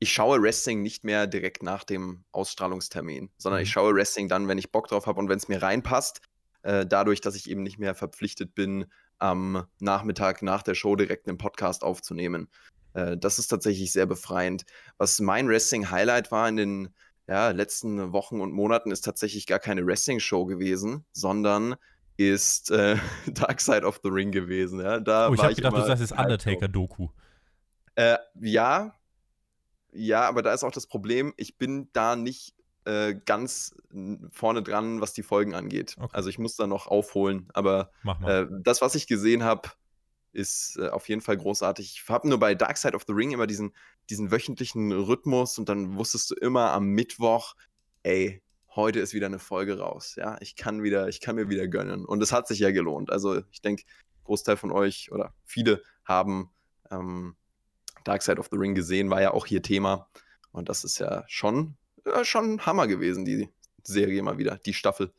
[0.00, 3.64] ich schaue Wrestling nicht mehr direkt nach dem Ausstrahlungstermin, sondern mhm.
[3.64, 6.22] ich schaue Wrestling dann, wenn ich Bock drauf habe und wenn es mir reinpasst.
[6.62, 8.86] Äh, dadurch, dass ich eben nicht mehr verpflichtet bin,
[9.18, 12.48] am Nachmittag nach der Show direkt einen Podcast aufzunehmen.
[12.94, 14.64] Äh, das ist tatsächlich sehr befreiend.
[14.96, 16.88] Was mein Wrestling-Highlight war in den
[17.28, 21.76] ja, letzten Wochen und Monaten, ist tatsächlich gar keine Wrestling-Show gewesen, sondern
[22.16, 22.96] ist äh,
[23.26, 24.80] Dark Side of the Ring gewesen.
[24.80, 27.08] Ja, da oh, ich habe gedacht, du sagst jetzt Undertaker-Doku.
[27.94, 28.98] Äh, ja,
[29.92, 33.74] ja, aber da ist auch das Problem, ich bin da nicht äh, ganz
[34.30, 35.96] vorne dran, was die Folgen angeht.
[35.98, 36.10] Okay.
[36.12, 37.48] Also ich muss da noch aufholen.
[37.52, 37.90] Aber
[38.24, 39.68] äh, das, was ich gesehen habe,
[40.32, 41.92] ist äh, auf jeden Fall großartig.
[41.94, 43.74] Ich habe nur bei Dark Side of the Ring immer diesen,
[44.08, 47.54] diesen wöchentlichen Rhythmus und dann wusstest du immer am Mittwoch,
[48.02, 48.42] ey,
[48.74, 50.14] heute ist wieder eine Folge raus.
[50.16, 52.04] Ja, ich kann wieder, ich kann mir wieder gönnen.
[52.04, 53.10] Und es hat sich ja gelohnt.
[53.10, 53.84] Also ich denke,
[54.24, 56.50] Großteil von euch oder viele haben
[56.90, 57.36] ähm,
[58.04, 60.08] Dark Side of the Ring gesehen, war ja auch hier Thema.
[60.52, 63.48] Und das ist ja schon, ja, schon Hammer gewesen, die
[63.82, 65.12] Serie mal wieder, die Staffel.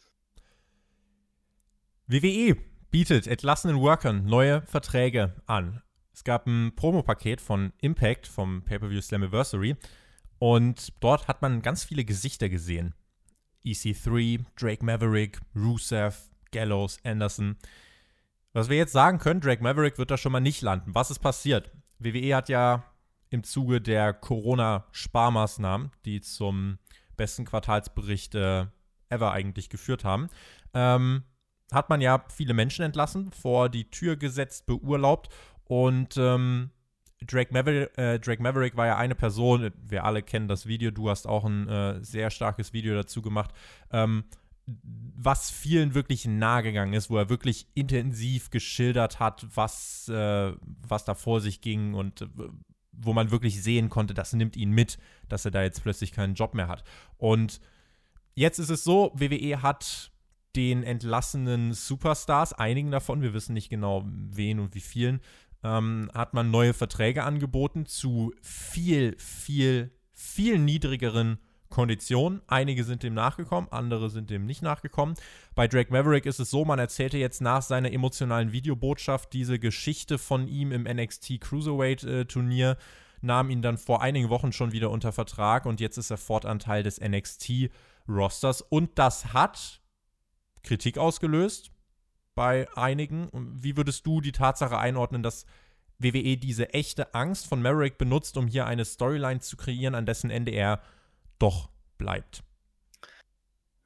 [2.07, 2.57] WWE
[2.89, 5.81] bietet entlassenen Workern neue Verträge an.
[6.13, 9.77] Es gab ein Promopaket von Impact vom Pay-Per-View Slammiversary
[10.39, 12.93] und dort hat man ganz viele Gesichter gesehen.
[13.65, 17.57] EC3, Drake Maverick, Rusev, Gallows, Anderson.
[18.53, 20.93] Was wir jetzt sagen können, Drake Maverick wird da schon mal nicht landen.
[20.93, 21.71] Was ist passiert?
[22.03, 22.83] WWE hat ja
[23.29, 26.77] im Zuge der Corona-Sparmaßnahmen, die zum
[27.15, 28.65] besten Quartalsbericht äh,
[29.09, 30.29] ever eigentlich geführt haben,
[30.73, 31.23] ähm,
[31.71, 35.29] hat man ja viele Menschen entlassen, vor die Tür gesetzt, beurlaubt
[35.65, 36.71] und ähm,
[37.25, 41.09] Drake, Maverick, äh, Drake Maverick war ja eine Person, wir alle kennen das Video, du
[41.09, 43.51] hast auch ein äh, sehr starkes Video dazu gemacht,
[43.91, 44.23] ähm,
[44.83, 50.53] was vielen wirklich nahe gegangen ist, wo er wirklich intensiv geschildert hat, was, äh,
[50.87, 52.27] was da vor sich ging und äh,
[52.91, 54.97] wo man wirklich sehen konnte, das nimmt ihn mit,
[55.29, 56.83] dass er da jetzt plötzlich keinen Job mehr hat.
[57.17, 57.61] Und
[58.35, 60.11] jetzt ist es so, WWE hat
[60.55, 65.21] den entlassenen Superstars, einigen davon, wir wissen nicht genau wen und wie vielen,
[65.63, 71.39] ähm, hat man neue Verträge angeboten zu viel, viel, viel niedrigeren
[71.71, 72.41] Konditionen.
[72.45, 75.15] Einige sind dem nachgekommen, andere sind dem nicht nachgekommen.
[75.55, 80.19] Bei Drake Maverick ist es so, man erzählte jetzt nach seiner emotionalen Videobotschaft diese Geschichte
[80.19, 82.77] von ihm im NXT Cruiserweight äh, Turnier,
[83.21, 86.59] nahm ihn dann vor einigen Wochen schon wieder unter Vertrag und jetzt ist er fortan
[86.59, 87.71] Teil des NXT
[88.07, 89.81] Rosters und das hat
[90.63, 91.71] Kritik ausgelöst
[92.35, 93.29] bei einigen.
[93.33, 95.45] Wie würdest du die Tatsache einordnen, dass
[95.99, 100.29] WWE diese echte Angst von Maverick benutzt, um hier eine Storyline zu kreieren, an dessen
[100.29, 100.81] Ende er
[101.41, 102.43] doch bleibt?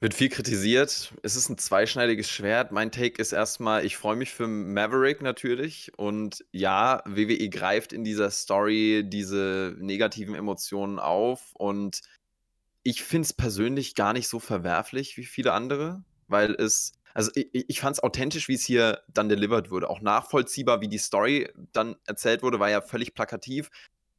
[0.01, 1.13] Wird viel kritisiert.
[1.23, 2.71] Es ist ein zweischneidiges Schwert.
[2.71, 5.91] Mein Take ist erstmal, ich freue mich für Maverick natürlich.
[5.97, 11.53] Und ja, WWE greift in dieser Story diese negativen Emotionen auf.
[11.53, 12.01] Und
[12.83, 17.47] ich finde es persönlich gar nicht so verwerflich wie viele andere, weil es also ich,
[17.53, 19.89] ich fand es authentisch, wie es hier dann delivered wurde.
[19.89, 23.71] Auch nachvollziehbar, wie die Story dann erzählt wurde, war ja völlig plakativ.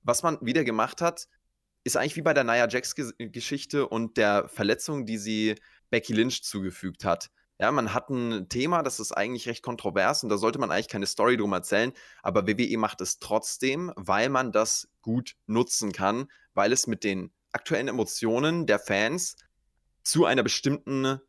[0.03, 1.29] Was man wieder gemacht hat,
[1.87, 5.55] ist eigentlich wie bei der Nia Jax-Geschichte und der Verletzung, die sie
[5.89, 7.31] Becky Lynch zugefügt hat.
[7.61, 10.89] Ja, man hat ein Thema, das ist eigentlich recht kontrovers und da sollte man eigentlich
[10.89, 11.93] keine Story drum erzählen,
[12.25, 17.31] aber WWE macht es trotzdem, weil man das gut nutzen kann, weil es mit den
[17.53, 19.37] aktuellen Emotionen der Fans
[20.03, 21.21] zu einer bestimmten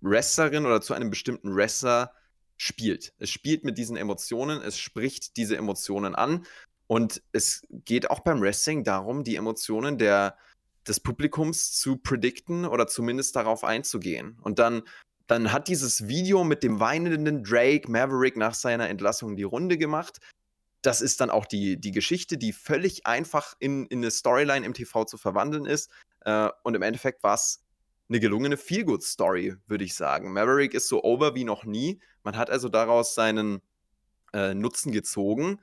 [0.00, 2.12] Wrestlerin oder zu einem bestimmten Wrestler
[2.56, 3.12] spielt.
[3.18, 6.46] Es spielt mit diesen Emotionen, es spricht diese Emotionen an
[6.86, 10.36] und es geht auch beim Wrestling darum, die Emotionen der,
[10.86, 14.38] des Publikums zu predikten oder zumindest darauf einzugehen.
[14.42, 14.82] Und dann,
[15.26, 20.18] dann hat dieses Video mit dem weinenden Drake Maverick nach seiner Entlassung die Runde gemacht.
[20.82, 24.74] Das ist dann auch die, die Geschichte, die völlig einfach in, in eine Storyline im
[24.74, 25.90] TV zu verwandeln ist.
[26.20, 27.64] Äh, und im Endeffekt war es
[28.10, 30.34] eine gelungene Feel-Good-Story, würde ich sagen.
[30.34, 32.00] Maverick ist so over wie noch nie.
[32.22, 33.62] Man hat also daraus seinen
[34.34, 35.60] äh, Nutzen gezogen.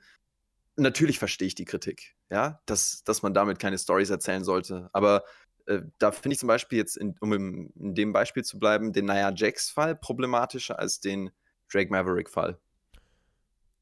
[0.76, 4.88] Natürlich verstehe ich die Kritik, ja, dass, dass man damit keine Stories erzählen sollte.
[4.92, 5.24] Aber
[5.66, 8.92] äh, da finde ich zum Beispiel jetzt, in, um im, in dem Beispiel zu bleiben,
[8.92, 11.30] den Nia Jax-Fall problematischer als den
[11.70, 12.58] Drake Maverick-Fall.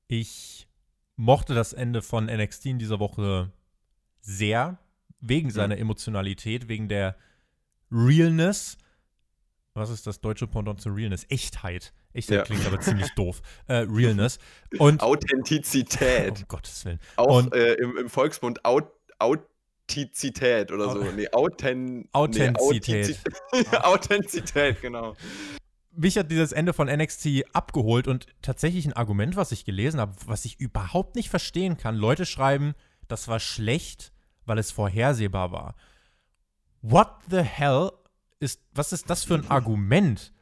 [0.09, 0.69] Ich
[1.17, 3.53] mochte das Ende von NXT in dieser Woche
[4.21, 4.79] sehr,
[5.21, 5.53] wegen mhm.
[5.53, 7.17] seiner Emotionalität, wegen der
[7.91, 8.79] Realness.
[9.75, 11.27] Was ist das deutsche Pendant zu Realness?
[11.29, 11.93] Echtheit.
[12.13, 12.45] Echtheit ja.
[12.45, 13.41] klingt aber ziemlich doof.
[13.67, 14.39] Äh, Realness.
[14.79, 16.41] Und, Authentizität.
[16.41, 17.01] Um Gottes Willen.
[17.17, 21.03] Auch und, äh, im, im, Volksmund Aut, Authentizität oder so.
[21.13, 23.19] Nee, Authent Authentizität.
[23.53, 25.17] Nee, Authentizität, genau.
[25.93, 30.15] Mich hat dieses Ende von NXT abgeholt und tatsächlich ein Argument, was ich gelesen habe,
[30.27, 31.97] was ich überhaupt nicht verstehen kann.
[31.97, 32.75] Leute schreiben,
[33.09, 34.13] das war schlecht,
[34.47, 35.75] weil es vorhersehbar war.
[36.83, 37.91] What the hell
[38.39, 40.33] ist, was ist das für ein Argument?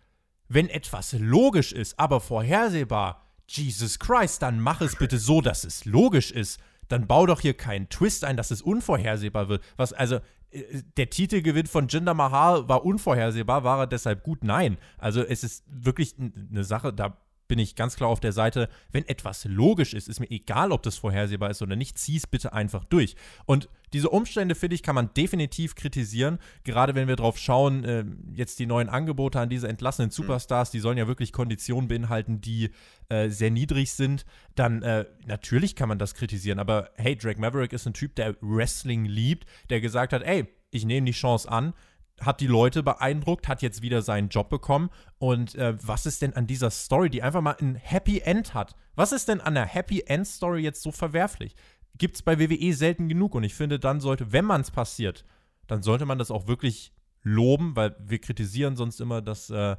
[0.49, 5.85] Wenn etwas logisch ist, aber vorhersehbar, Jesus Christ, dann mach es bitte so, dass es
[5.85, 6.61] logisch ist.
[6.89, 9.63] Dann bau doch hier keinen Twist ein, dass es unvorhersehbar wird.
[9.77, 10.17] Was, also,
[10.51, 14.43] äh, der Titelgewinn von Jinder Mahal war unvorhersehbar, war er deshalb gut?
[14.43, 14.79] Nein.
[14.97, 17.19] Also, es ist wirklich eine Sache, da
[17.49, 20.83] bin ich ganz klar auf der Seite, wenn etwas logisch ist, ist mir egal, ob
[20.83, 23.17] das vorhersehbar ist oder nicht, zieh es bitte einfach durch.
[23.47, 28.05] Und diese Umstände, finde ich, kann man definitiv kritisieren, gerade wenn wir drauf schauen, äh,
[28.35, 30.13] jetzt die neuen Angebote an diese entlassenen mhm.
[30.13, 32.71] Superstars, die sollen ja wirklich Konditionen beinhalten, die
[33.09, 37.73] äh, sehr niedrig sind, dann äh, natürlich kann man das kritisieren, aber hey, Drake Maverick
[37.73, 41.73] ist ein Typ, der Wrestling liebt, der gesagt hat, ey, ich nehme die Chance an,
[42.21, 44.91] hat die Leute beeindruckt, hat jetzt wieder seinen Job bekommen.
[45.19, 48.75] Und äh, was ist denn an dieser Story, die einfach mal ein Happy End hat?
[48.95, 51.55] Was ist denn an der Happy End Story jetzt so verwerflich?
[51.97, 53.35] Gibt es bei WWE selten genug.
[53.35, 55.25] Und ich finde, dann sollte, wenn man es passiert,
[55.67, 56.93] dann sollte man das auch wirklich
[57.23, 59.77] loben, weil wir kritisieren sonst immer, dass, äh,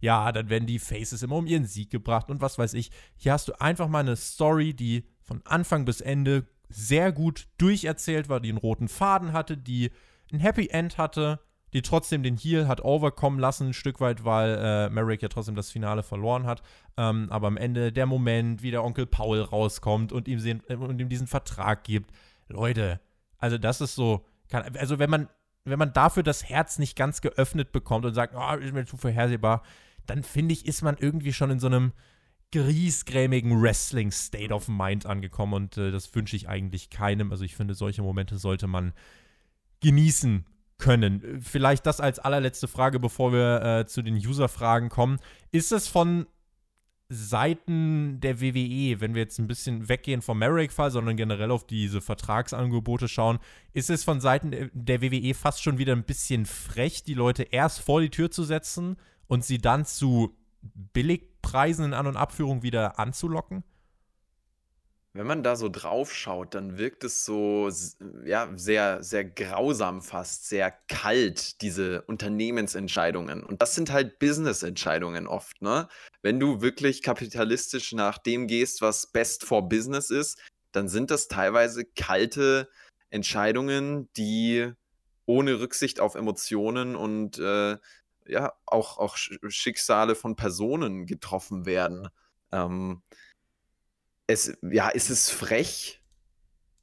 [0.00, 2.90] ja, dann werden die Faces immer um ihren Sieg gebracht und was weiß ich.
[3.16, 8.28] Hier hast du einfach mal eine Story, die von Anfang bis Ende sehr gut durcherzählt
[8.28, 9.90] war, die einen roten Faden hatte, die
[10.32, 11.40] ein Happy End hatte
[11.72, 15.54] die trotzdem den Heal hat overkommen lassen, ein Stück weit, weil äh, Merrick ja trotzdem
[15.54, 16.62] das Finale verloren hat.
[16.96, 20.76] Ähm, aber am Ende der Moment, wie der Onkel Paul rauskommt und ihm, sehen, äh,
[20.76, 22.10] und ihm diesen Vertrag gibt.
[22.48, 23.00] Leute,
[23.38, 25.28] also das ist so, kann, also wenn man,
[25.64, 28.98] wenn man dafür das Herz nicht ganz geöffnet bekommt und sagt, oh, ist mir zu
[28.98, 29.62] vorhersehbar,
[30.06, 31.92] dann finde ich, ist man irgendwie schon in so einem
[32.52, 37.30] griesgrämigen Wrestling-State of Mind angekommen und äh, das wünsche ich eigentlich keinem.
[37.30, 38.92] Also ich finde, solche Momente sollte man
[39.80, 40.44] genießen
[40.82, 41.40] können.
[41.40, 45.18] Vielleicht das als allerletzte Frage, bevor wir äh, zu den User-Fragen kommen.
[45.52, 46.26] Ist es von
[47.08, 52.00] Seiten der WWE, wenn wir jetzt ein bisschen weggehen vom Merrick-Fall, sondern generell auf diese
[52.00, 53.38] Vertragsangebote schauen,
[53.72, 57.80] ist es von Seiten der WWE fast schon wieder ein bisschen frech, die Leute erst
[57.80, 58.96] vor die Tür zu setzen
[59.28, 60.36] und sie dann zu
[60.94, 63.62] Billigpreisen in An- und Abführung wieder anzulocken?
[65.14, 67.68] Wenn man da so drauf schaut, dann wirkt es so,
[68.24, 73.44] ja, sehr, sehr grausam fast, sehr kalt, diese Unternehmensentscheidungen.
[73.44, 75.88] Und das sind halt Business-Entscheidungen oft, ne?
[76.22, 80.40] Wenn du wirklich kapitalistisch nach dem gehst, was best for business ist,
[80.72, 82.70] dann sind das teilweise kalte
[83.10, 84.72] Entscheidungen, die
[85.26, 87.76] ohne Rücksicht auf Emotionen und äh,
[88.26, 92.08] ja, auch, auch Schicksale von Personen getroffen werden.
[92.50, 93.02] Ähm,
[94.26, 96.00] es, ja, ist es frech.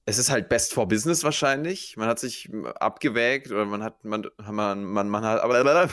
[0.05, 1.95] Es ist halt best for business wahrscheinlich.
[1.95, 5.89] Man hat sich abgewägt oder man hat, man, man, man, man hat, aber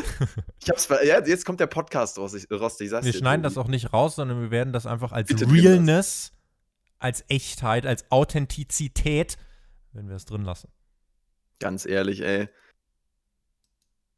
[0.62, 3.42] ich hab's, ja, jetzt kommt der Podcast raus, ich, Rost, ich sag's Wir dir, schneiden
[3.42, 6.32] das auch nicht raus, sondern wir werden das einfach als Bitte Realness,
[6.98, 9.36] als Echtheit, als Authentizität,
[9.92, 10.70] wenn wir es drin lassen.
[11.58, 12.48] Ganz ehrlich, ey.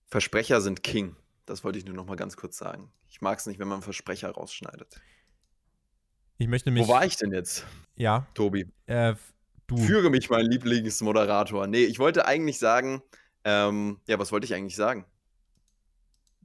[0.07, 1.17] Versprecher sind King.
[1.47, 2.93] Das wollte ich nur noch mal ganz kurz sagen.
[3.09, 5.01] Ich mag es nicht, wenn man Versprecher rausschneidet.
[6.41, 6.89] Ich möchte mich.
[6.89, 7.67] Wo war ich denn jetzt?
[7.97, 8.27] Ja.
[8.33, 8.67] Tobi.
[8.87, 9.15] Äh,
[9.67, 9.77] du.
[9.77, 11.67] Führe mich, mein Lieblingsmoderator.
[11.67, 13.03] Nee, ich wollte eigentlich sagen,
[13.45, 15.05] ähm, ja, was wollte ich eigentlich sagen?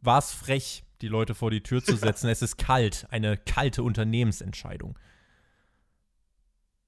[0.02, 2.28] War es frech, die Leute vor die Tür zu setzen?
[2.28, 5.00] es ist kalt, eine kalte Unternehmensentscheidung.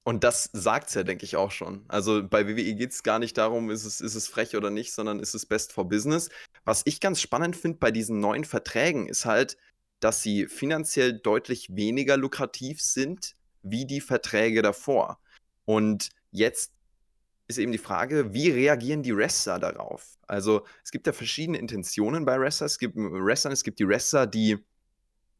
[0.04, 1.86] Und das sagt es ja, denke ich, auch schon.
[1.88, 4.92] Also bei WWE geht es gar nicht darum, ist es, ist es frech oder nicht,
[4.92, 6.28] sondern ist es best for business.
[6.64, 9.56] Was ich ganz spannend finde bei diesen neuen Verträgen, ist halt,
[10.00, 15.18] dass sie finanziell deutlich weniger lukrativ sind wie die Verträge davor.
[15.64, 16.72] Und jetzt
[17.48, 20.18] ist eben die Frage, wie reagieren die Wrestler darauf?
[20.26, 22.66] Also es gibt ja verschiedene Intentionen bei Wrestlern.
[22.66, 24.58] Es gibt Wrestlern, es gibt die Wrestler, die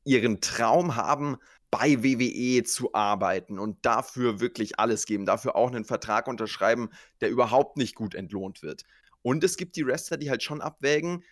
[0.05, 1.37] ihren Traum haben,
[1.71, 6.89] bei WWE zu arbeiten und dafür wirklich alles geben, dafür auch einen Vertrag unterschreiben,
[7.21, 8.85] der überhaupt nicht gut entlohnt wird.
[9.21, 11.25] Und es gibt die Wrestler, die halt schon abwägen,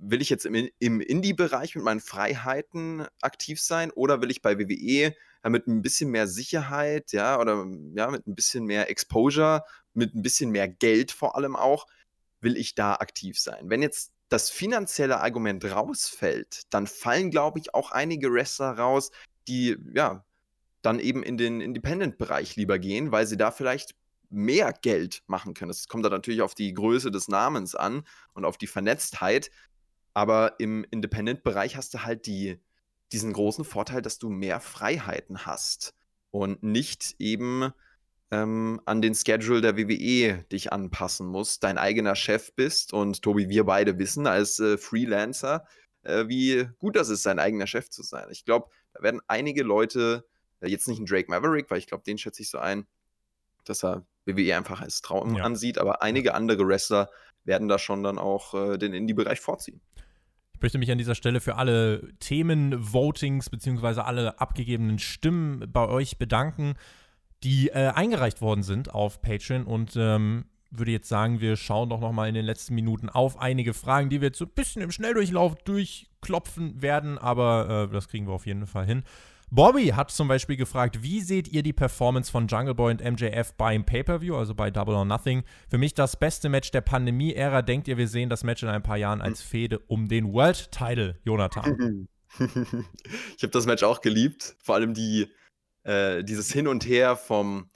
[0.00, 4.58] will ich jetzt im, im Indie-Bereich mit meinen Freiheiten aktiv sein oder will ich bei
[4.58, 9.64] WWE ja, mit ein bisschen mehr Sicherheit, ja, oder ja, mit ein bisschen mehr Exposure,
[9.94, 11.86] mit ein bisschen mehr Geld vor allem auch,
[12.40, 13.68] will ich da aktiv sein?
[13.68, 19.10] Wenn jetzt das finanzielle Argument rausfällt, dann fallen, glaube ich, auch einige Wrestler raus,
[19.48, 20.24] die ja
[20.82, 23.94] dann eben in den Independent-Bereich lieber gehen, weil sie da vielleicht
[24.30, 25.70] mehr Geld machen können.
[25.70, 29.50] Es kommt da natürlich auf die Größe des Namens an und auf die Vernetztheit.
[30.14, 32.60] Aber im Independent-Bereich hast du halt die,
[33.12, 35.94] diesen großen Vorteil, dass du mehr Freiheiten hast
[36.30, 37.72] und nicht eben
[38.30, 43.48] ähm, an den Schedule der WWE dich anpassen musst, dein eigener Chef bist und Tobi,
[43.48, 45.66] wir beide wissen als äh, Freelancer,
[46.02, 48.28] äh, wie gut das ist, sein eigener Chef zu sein.
[48.30, 50.24] Ich glaube, da werden einige Leute,
[50.60, 52.86] äh, jetzt nicht ein Drake Maverick, weil ich glaube, den schätze ich so ein,
[53.64, 55.44] dass er WWE einfach als Traum ja.
[55.44, 57.10] ansieht, aber einige andere Wrestler
[57.50, 59.80] werden da schon dann auch äh, den Indie-Bereich vorziehen.
[60.54, 64.00] Ich möchte mich an dieser Stelle für alle Themen-Votings bzw.
[64.02, 66.74] alle abgegebenen Stimmen bei euch bedanken,
[67.42, 71.98] die äh, eingereicht worden sind auf Patreon und ähm, würde jetzt sagen, wir schauen doch
[71.98, 74.82] noch mal in den letzten Minuten auf einige Fragen, die wir jetzt so ein bisschen
[74.82, 79.02] im Schnelldurchlauf durchklopfen werden, aber äh, das kriegen wir auf jeden Fall hin.
[79.52, 83.54] Bobby hat zum Beispiel gefragt, wie seht ihr die Performance von Jungle Boy und MJF
[83.54, 85.42] beim Pay-Per-View, also bei Double or Nothing?
[85.68, 87.62] Für mich das beste Match der Pandemie-Ära.
[87.62, 91.18] Denkt ihr, wir sehen das Match in ein paar Jahren als Fehde um den World-Title,
[91.24, 92.06] Jonathan?
[92.38, 94.54] ich habe das Match auch geliebt.
[94.62, 95.26] Vor allem die,
[95.82, 97.70] äh, dieses Hin und Her vom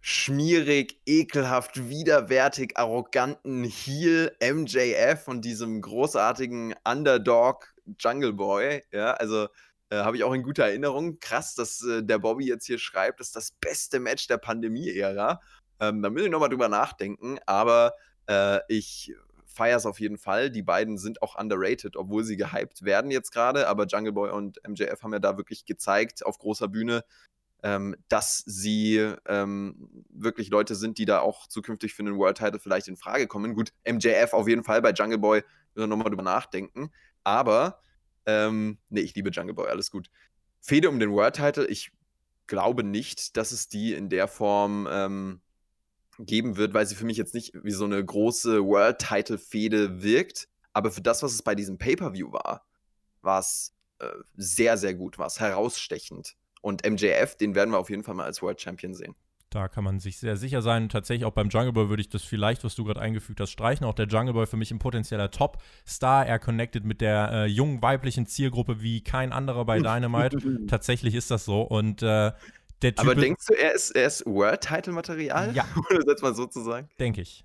[0.00, 8.84] schmierig, ekelhaft, widerwärtig, arroganten Heel MJF und diesem großartigen Underdog Jungle Boy.
[8.92, 9.48] Ja, also
[9.94, 11.18] äh, Habe ich auch in guter Erinnerung.
[11.20, 15.40] Krass, dass äh, der Bobby jetzt hier schreibt, das ist das beste Match der Pandemie-Ära.
[15.80, 17.94] Ähm, da muss ich nochmal drüber nachdenken, aber
[18.28, 19.14] äh, ich
[19.46, 20.50] feiere es auf jeden Fall.
[20.50, 23.68] Die beiden sind auch underrated, obwohl sie gehypt werden jetzt gerade.
[23.68, 27.04] Aber Jungle Boy und MJF haben ja da wirklich gezeigt auf großer Bühne,
[27.62, 32.58] ähm, dass sie ähm, wirklich Leute sind, die da auch zukünftig für einen World Title
[32.58, 33.54] vielleicht in Frage kommen.
[33.54, 36.90] Gut, MJF auf jeden Fall bei Jungle Boy, müssen wir nochmal drüber nachdenken.
[37.22, 37.80] Aber
[38.26, 40.10] ähm, nee, ich liebe Jungle Boy, alles gut.
[40.60, 41.92] Fehde um den World Title, ich
[42.46, 45.40] glaube nicht, dass es die in der Form ähm,
[46.18, 50.02] geben wird, weil sie für mich jetzt nicht wie so eine große World Title Fehde
[50.02, 50.48] wirkt.
[50.72, 52.66] Aber für das, was es bei diesem Pay-Per-View war,
[53.22, 56.36] war es äh, sehr, sehr gut, war es herausstechend.
[56.60, 59.14] Und MJF, den werden wir auf jeden Fall mal als World Champion sehen.
[59.54, 60.88] Da kann man sich sehr sicher sein.
[60.88, 63.86] Tatsächlich auch beim Jungle Boy würde ich das vielleicht, was du gerade eingefügt hast, streichen.
[63.86, 66.26] Auch der Jungle Boy für mich ein potenzieller Top-Star.
[66.26, 70.66] Er connected mit der äh, jungen weiblichen Zielgruppe wie kein anderer bei Dynamite.
[70.66, 71.62] Tatsächlich ist das so.
[71.62, 72.32] Und äh,
[72.82, 75.54] der Typ Aber denkst du, er ist, er ist World-Title-Material?
[75.54, 75.64] Ja.
[75.90, 76.88] Oder setzt man so zu sagen?
[76.98, 77.44] Denke ich.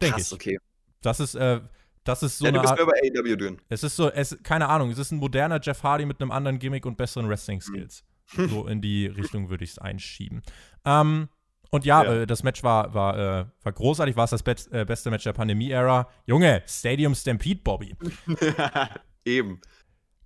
[0.00, 0.32] Denke ich.
[0.32, 0.58] okay.
[1.02, 1.60] Das ist, äh,
[2.04, 2.80] das ist so ja, eine du bist Art.
[2.80, 3.60] über AEW drin.
[3.68, 6.58] Es ist so, es, keine Ahnung, es ist ein moderner Jeff Hardy mit einem anderen
[6.58, 8.04] Gimmick und besseren Wrestling-Skills.
[8.36, 8.48] Mhm.
[8.48, 10.42] So in die Richtung würde ich es einschieben.
[10.84, 11.28] Ähm,
[11.72, 12.12] und ja, ja.
[12.12, 15.24] Äh, das Match war, war, äh, war großartig, war es das Be äh, beste Match
[15.24, 16.06] der Pandemie-Ära.
[16.26, 17.96] Junge, Stadium Stampede, Bobby.
[19.24, 19.58] Eben.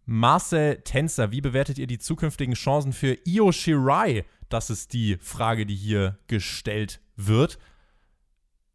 [0.07, 4.25] Marcel Tänzer, wie bewertet ihr die zukünftigen Chancen für Io Shirai?
[4.49, 7.59] Das ist die Frage, die hier gestellt wird.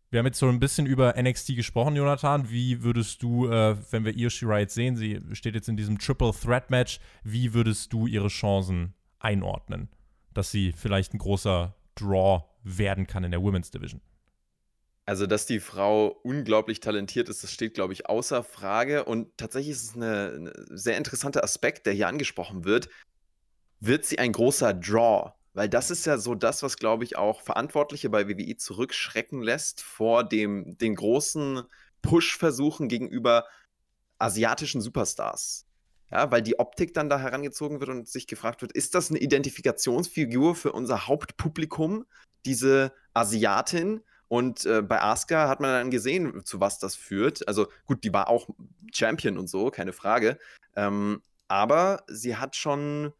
[0.09, 2.49] Wir haben jetzt so ein bisschen über NXT gesprochen, Jonathan.
[2.49, 5.99] Wie würdest du, äh, wenn wir Io Shirai jetzt sehen, sie steht jetzt in diesem
[5.99, 9.89] Triple Threat Match, wie würdest du ihre Chancen einordnen?
[10.33, 14.01] Dass sie vielleicht ein großer Draw werden kann in der Women's Division.
[15.05, 19.03] Also, dass die Frau unglaublich talentiert ist, das steht, glaube ich, außer Frage.
[19.03, 22.87] Und tatsächlich ist es ein sehr interessanter Aspekt, der hier angesprochen wird.
[23.79, 25.33] Wird sie ein großer Draw?
[25.53, 29.81] Weil das ist ja so das, was, glaube ich, auch Verantwortliche bei WWE zurückschrecken lässt
[29.81, 31.63] vor dem, den großen
[32.01, 33.45] Push-Versuchen gegenüber
[34.17, 35.65] asiatischen Superstars.
[36.11, 39.19] Ja, weil die Optik dann da herangezogen wird und sich gefragt wird, ist das eine
[39.19, 42.05] Identifikationsfigur für unser Hauptpublikum,
[42.45, 44.01] diese Asiatin?
[44.31, 47.45] Und äh, bei Asuka hat man dann gesehen, zu was das führt.
[47.49, 48.47] Also gut, die war auch
[48.93, 50.37] Champion und so, keine Frage.
[50.77, 53.11] Ähm, aber sie hat schon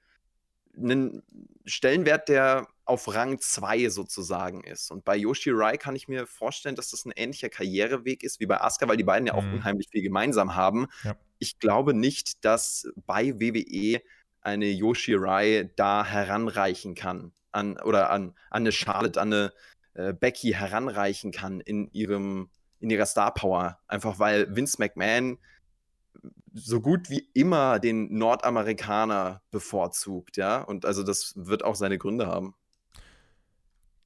[0.78, 1.22] einen
[1.66, 4.90] Stellenwert, der auf Rang 2 sozusagen ist.
[4.90, 8.46] Und bei Yoshi Rai kann ich mir vorstellen, dass das ein ähnlicher Karriereweg ist wie
[8.46, 9.56] bei Asuka, weil die beiden ja auch mhm.
[9.56, 10.88] unheimlich viel gemeinsam haben.
[11.04, 11.18] Ja.
[11.40, 14.02] Ich glaube nicht, dass bei WWE
[14.40, 19.54] eine Yoshi Rai da heranreichen kann an oder an, an eine Charlotte, an eine
[19.94, 22.50] äh, Becky heranreichen kann in ihrem
[22.80, 25.38] in ihrer Star Power, einfach weil Vince McMahon
[26.54, 30.62] so gut wie immer den Nordamerikaner bevorzugt, ja.
[30.62, 32.56] Und also das wird auch seine Gründe haben.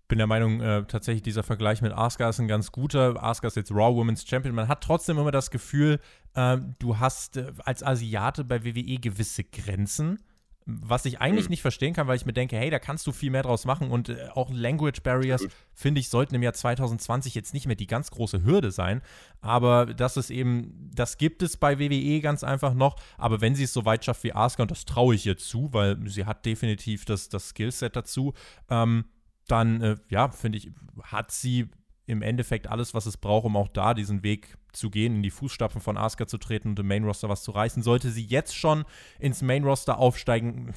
[0.07, 3.23] Bin der Meinung, äh, tatsächlich dieser Vergleich mit Asuka ist ein ganz guter.
[3.23, 4.53] Asuka ist jetzt Raw Women's Champion.
[4.53, 5.99] Man hat trotzdem immer das Gefühl,
[6.35, 10.19] äh, du hast äh, als Asiate bei WWE gewisse Grenzen
[10.67, 11.51] was ich eigentlich mhm.
[11.51, 13.91] nicht verstehen kann, weil ich mir denke, hey, da kannst du viel mehr draus machen
[13.91, 17.85] und äh, auch Language Barriers, finde ich, sollten im Jahr 2020 jetzt nicht mehr die
[17.85, 19.01] ganz große Hürde sein.
[19.41, 22.95] Aber das ist eben, das gibt es bei WWE ganz einfach noch.
[23.17, 25.69] Aber wenn sie es so weit schafft wie Asuka, und das traue ich ihr zu,
[25.71, 28.33] weil sie hat definitiv das, das Skillset dazu,
[28.69, 29.05] ähm,
[29.47, 30.71] dann, äh, ja, finde ich,
[31.03, 31.69] hat sie
[32.07, 35.31] im Endeffekt alles, was es braucht, um auch da diesen Weg zu gehen, in die
[35.31, 37.83] Fußstapfen von Asuka zu treten und im Main Roster was zu reißen.
[37.83, 38.85] Sollte sie jetzt schon
[39.19, 40.73] ins Main Roster aufsteigen,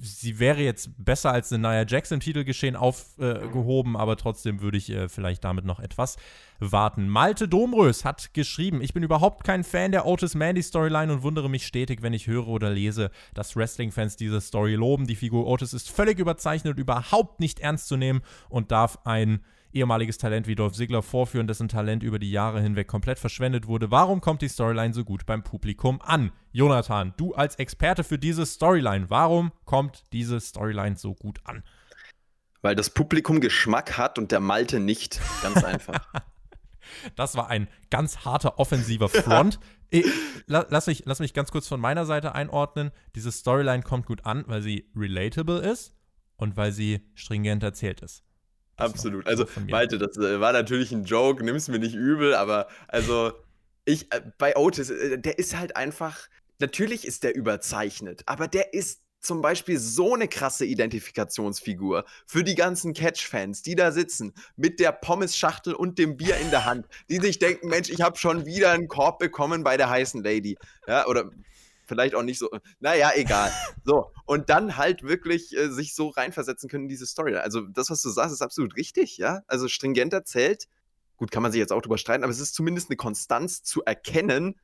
[0.00, 4.78] sie wäre jetzt besser als eine Nia Jax im Titelgeschehen aufgehoben, äh, aber trotzdem würde
[4.78, 6.16] ich äh, vielleicht damit noch etwas
[6.60, 7.08] warten.
[7.08, 11.50] Malte Domrös hat geschrieben, ich bin überhaupt kein Fan der Otis Mandy Storyline und wundere
[11.50, 15.06] mich stetig, wenn ich höre oder lese, dass Wrestling-Fans diese Story loben.
[15.06, 19.44] Die Figur Otis ist völlig überzeichnet und überhaupt nicht ernst zu nehmen und darf ein
[19.72, 23.90] ehemaliges Talent wie Dolph Ziggler vorführen, dessen Talent über die Jahre hinweg komplett verschwendet wurde.
[23.90, 26.32] Warum kommt die Storyline so gut beim Publikum an?
[26.52, 31.62] Jonathan, du als Experte für diese Storyline, warum kommt diese Storyline so gut an?
[32.60, 35.20] Weil das Publikum Geschmack hat und der Malte nicht.
[35.42, 36.06] Ganz einfach.
[37.16, 39.58] das war ein ganz harter offensiver Front.
[39.90, 40.06] Ich,
[40.46, 42.92] lass, mich, lass mich ganz kurz von meiner Seite einordnen.
[43.14, 45.94] Diese Storyline kommt gut an, weil sie relatable ist
[46.36, 48.24] und weil sie stringent erzählt ist.
[48.82, 49.26] Absolut.
[49.26, 53.32] Also, Malte, das äh, war natürlich ein Joke, nimm's mir nicht übel, aber also,
[53.84, 56.28] ich, äh, bei Otis, äh, der ist halt einfach,
[56.58, 62.56] natürlich ist der überzeichnet, aber der ist zum Beispiel so eine krasse Identifikationsfigur für die
[62.56, 67.18] ganzen Catch-Fans, die da sitzen mit der Pommes-Schachtel und dem Bier in der Hand, die
[67.18, 70.58] sich denken, Mensch, ich habe schon wieder einen Korb bekommen bei der heißen Lady.
[70.88, 71.30] Ja, oder
[71.92, 72.48] vielleicht auch nicht so,
[72.80, 73.52] naja, egal.
[73.84, 77.36] so, und dann halt wirklich äh, sich so reinversetzen können in diese Story.
[77.36, 79.42] Also das, was du sagst, ist absolut richtig, ja.
[79.46, 80.68] Also stringent erzählt,
[81.18, 83.84] gut, kann man sich jetzt auch drüber streiten, aber es ist zumindest eine Konstanz zu
[83.84, 84.58] erkennen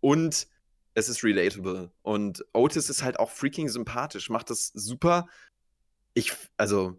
[0.00, 0.46] und
[0.94, 1.92] es ist relatable.
[2.00, 5.26] Und Otis ist halt auch freaking sympathisch, macht das super.
[6.14, 6.98] Ich, also,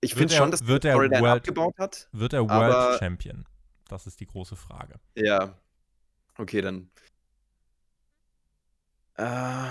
[0.00, 2.08] ich finde schon, dass wird er Storyline World, abgebaut hat.
[2.12, 3.44] Wird er World aber, Champion?
[3.88, 5.00] Das ist die große Frage.
[5.16, 5.58] Ja.
[6.36, 6.90] Okay, dann
[9.18, 9.70] äh,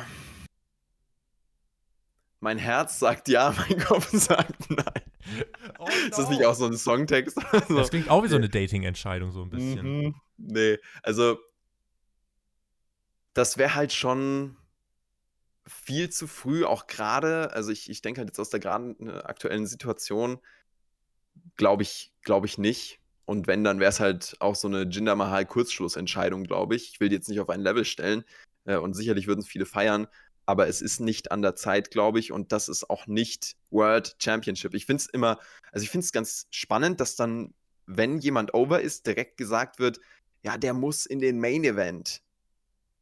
[2.39, 4.85] mein Herz sagt ja, mein Kopf sagt nein.
[5.79, 6.07] Oh no.
[6.09, 7.37] Ist das nicht auch so ein Songtext?
[7.69, 9.85] Das klingt auch wie so eine Dating-Entscheidung, so ein bisschen.
[9.85, 10.15] Mhm.
[10.37, 11.39] Nee, also
[13.33, 14.57] das wäre halt schon
[15.65, 19.19] viel zu früh, auch gerade, also ich, ich denke halt jetzt aus der gerade äh,
[19.23, 20.39] aktuellen Situation,
[21.55, 22.99] glaube ich, glaube ich nicht.
[23.25, 26.91] Und wenn, dann wäre es halt auch so eine Jinder Mahal Kurzschlussentscheidung, glaube ich.
[26.93, 28.23] Ich will die jetzt nicht auf ein Level stellen.
[28.67, 30.07] Äh, und sicherlich würden es viele feiern,
[30.45, 34.15] aber es ist nicht an der Zeit, glaube ich, und das ist auch nicht World
[34.19, 34.75] Championship.
[34.75, 35.39] Ich finde es immer,
[35.71, 37.53] also ich finde es ganz spannend, dass dann,
[37.85, 39.99] wenn jemand over ist, direkt gesagt wird,
[40.43, 42.21] ja, der muss in den Main Event.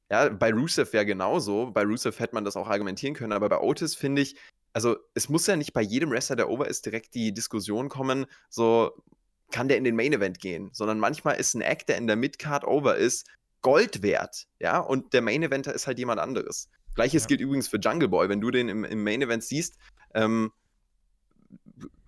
[0.09, 1.71] Ja, bei Rusev wäre genauso.
[1.71, 4.35] Bei Rusev hätte man das auch argumentieren können, aber bei Otis finde ich,
[4.73, 8.25] also es muss ja nicht bei jedem Wrestler, der over ist, direkt die Diskussion kommen,
[8.49, 9.03] so
[9.51, 12.15] kann der in den Main Event gehen, sondern manchmal ist ein Act, der in der
[12.15, 13.27] Midcard over ist,
[13.65, 16.69] Gold wert, ja, und der Main Eventer ist halt jemand anderes.
[16.93, 17.29] Gleiches ja.
[17.29, 19.75] gilt übrigens für Jungle Boy, wenn du den im, im Main Event siehst,
[20.13, 20.51] ähm,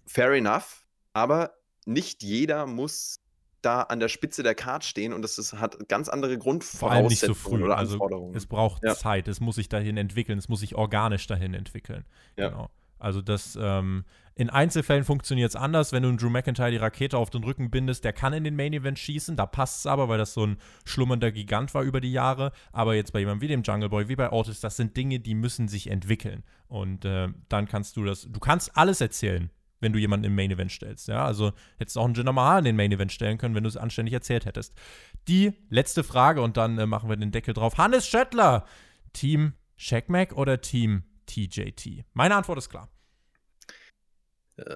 [0.05, 1.53] fair enough, aber
[1.87, 3.21] nicht jeder muss
[3.63, 7.49] da an der Spitze der Card stehen und das ist, hat ganz andere Grundvoraussetzungen so
[7.49, 7.63] früh.
[7.63, 8.35] oder also Anforderungen.
[8.35, 8.93] Also es braucht ja.
[8.93, 12.05] Zeit, es muss sich dahin entwickeln, es muss sich organisch dahin entwickeln.
[12.35, 12.49] Ja.
[12.49, 12.69] Genau.
[12.99, 14.05] Also das ähm,
[14.37, 17.71] in Einzelfällen funktioniert es anders, wenn du einen Drew McIntyre die Rakete auf den Rücken
[17.71, 20.45] bindest, der kann in den Main Event schießen, da passt es aber, weil das so
[20.45, 22.51] ein schlummernder Gigant war über die Jahre.
[22.71, 25.33] Aber jetzt bei jemandem wie dem Jungle Boy, wie bei Otis, das sind Dinge, die
[25.33, 26.43] müssen sich entwickeln.
[26.67, 30.51] Und äh, dann kannst du das, du kannst alles erzählen, wenn du jemanden im Main
[30.51, 31.07] Event stellst.
[31.07, 33.63] Ja, also hättest du auch einen Jinder Mahal in den Main Event stellen können, wenn
[33.63, 34.75] du es anständig erzählt hättest.
[35.27, 37.79] Die letzte Frage und dann äh, machen wir den Deckel drauf.
[37.79, 38.65] Hannes Schöttler,
[39.13, 42.05] Team Shaq oder Team TJT?
[42.13, 42.87] Meine Antwort ist klar.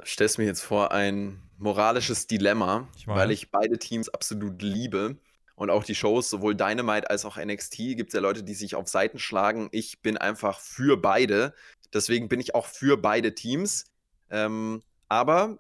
[0.06, 5.18] Stellst mir jetzt vor ein moralisches Dilemma, ich weil ich beide Teams absolut liebe.
[5.56, 8.76] Und auch die Shows, sowohl Dynamite als auch NXT, gibt es ja Leute, die sich
[8.76, 9.70] auf Seiten schlagen.
[9.72, 11.54] Ich bin einfach für beide.
[11.94, 13.86] Deswegen bin ich auch für beide Teams.
[14.30, 15.60] Ähm, aber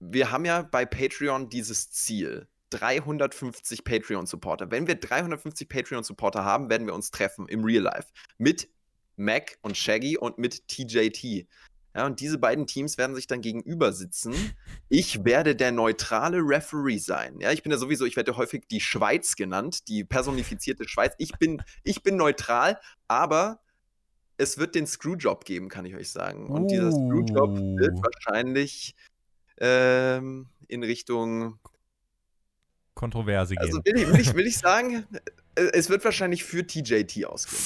[0.00, 2.46] wir haben ja bei Patreon dieses Ziel.
[2.70, 4.70] 350 Patreon-Supporter.
[4.70, 8.08] Wenn wir 350 Patreon-Supporter haben, werden wir uns treffen im Real Life.
[8.38, 8.68] Mit
[9.16, 11.46] Mac und Shaggy und mit TJT.
[11.94, 14.34] Ja, und diese beiden Teams werden sich dann gegenüber sitzen.
[14.88, 17.38] Ich werde der neutrale Referee sein.
[17.38, 21.12] Ja, ich bin ja sowieso, ich werde häufig die Schweiz genannt, die personifizierte Schweiz.
[21.18, 22.78] Ich bin, ich bin neutral,
[23.08, 23.60] aber
[24.38, 26.48] es wird den Screwjob geben, kann ich euch sagen.
[26.48, 28.02] Und dieser Screwjob wird uh.
[28.02, 28.94] wahrscheinlich
[29.58, 31.58] ähm, in Richtung
[32.94, 33.96] Kontroverse also gehen.
[33.96, 35.06] Also will ich, will, ich, will ich sagen,
[35.54, 37.62] äh, es wird wahrscheinlich für TJT ausgehen.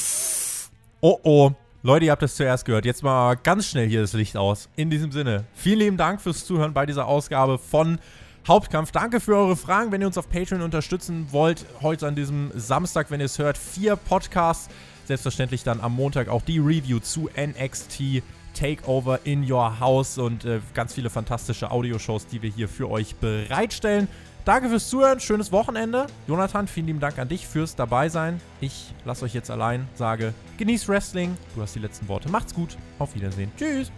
[1.00, 1.52] Oh oh.
[1.86, 2.84] Leute, ihr habt es zuerst gehört.
[2.84, 4.68] Jetzt mal ganz schnell hier das Licht aus.
[4.74, 8.00] In diesem Sinne, vielen lieben Dank fürs Zuhören bei dieser Ausgabe von
[8.48, 8.90] Hauptkampf.
[8.90, 9.92] Danke für eure Fragen.
[9.92, 13.56] Wenn ihr uns auf Patreon unterstützen wollt, heute an diesem Samstag, wenn ihr es hört,
[13.56, 14.68] vier Podcasts.
[15.04, 20.58] Selbstverständlich dann am Montag auch die Review zu NXT Takeover in Your House und äh,
[20.74, 24.08] ganz viele fantastische Audioshows, die wir hier für euch bereitstellen.
[24.46, 26.06] Danke fürs Zuhören, schönes Wochenende.
[26.28, 28.40] Jonathan, vielen lieben Dank an dich fürs Dabeisein.
[28.60, 31.36] Ich lasse euch jetzt allein, sage, genießt Wrestling.
[31.56, 32.28] Du hast die letzten Worte.
[32.28, 32.76] Macht's gut.
[33.00, 33.50] Auf Wiedersehen.
[33.58, 33.90] Tschüss.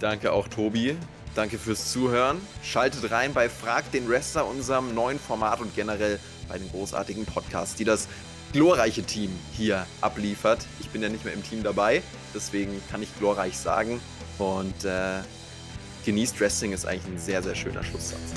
[0.00, 0.96] Danke auch, Tobi.
[1.34, 2.40] Danke fürs Zuhören.
[2.62, 6.18] Schaltet rein bei Frag den Wrestler, unserem neuen Format und generell
[6.48, 8.08] bei den großartigen Podcasts, die das
[8.54, 10.64] glorreiche Team hier abliefert.
[10.80, 12.02] Ich bin ja nicht mehr im Team dabei,
[12.34, 14.00] deswegen kann ich glorreich sagen.
[14.38, 15.20] Und äh,
[16.06, 18.32] genießt Wrestling ist eigentlich ein sehr, sehr schöner Schlusssatz.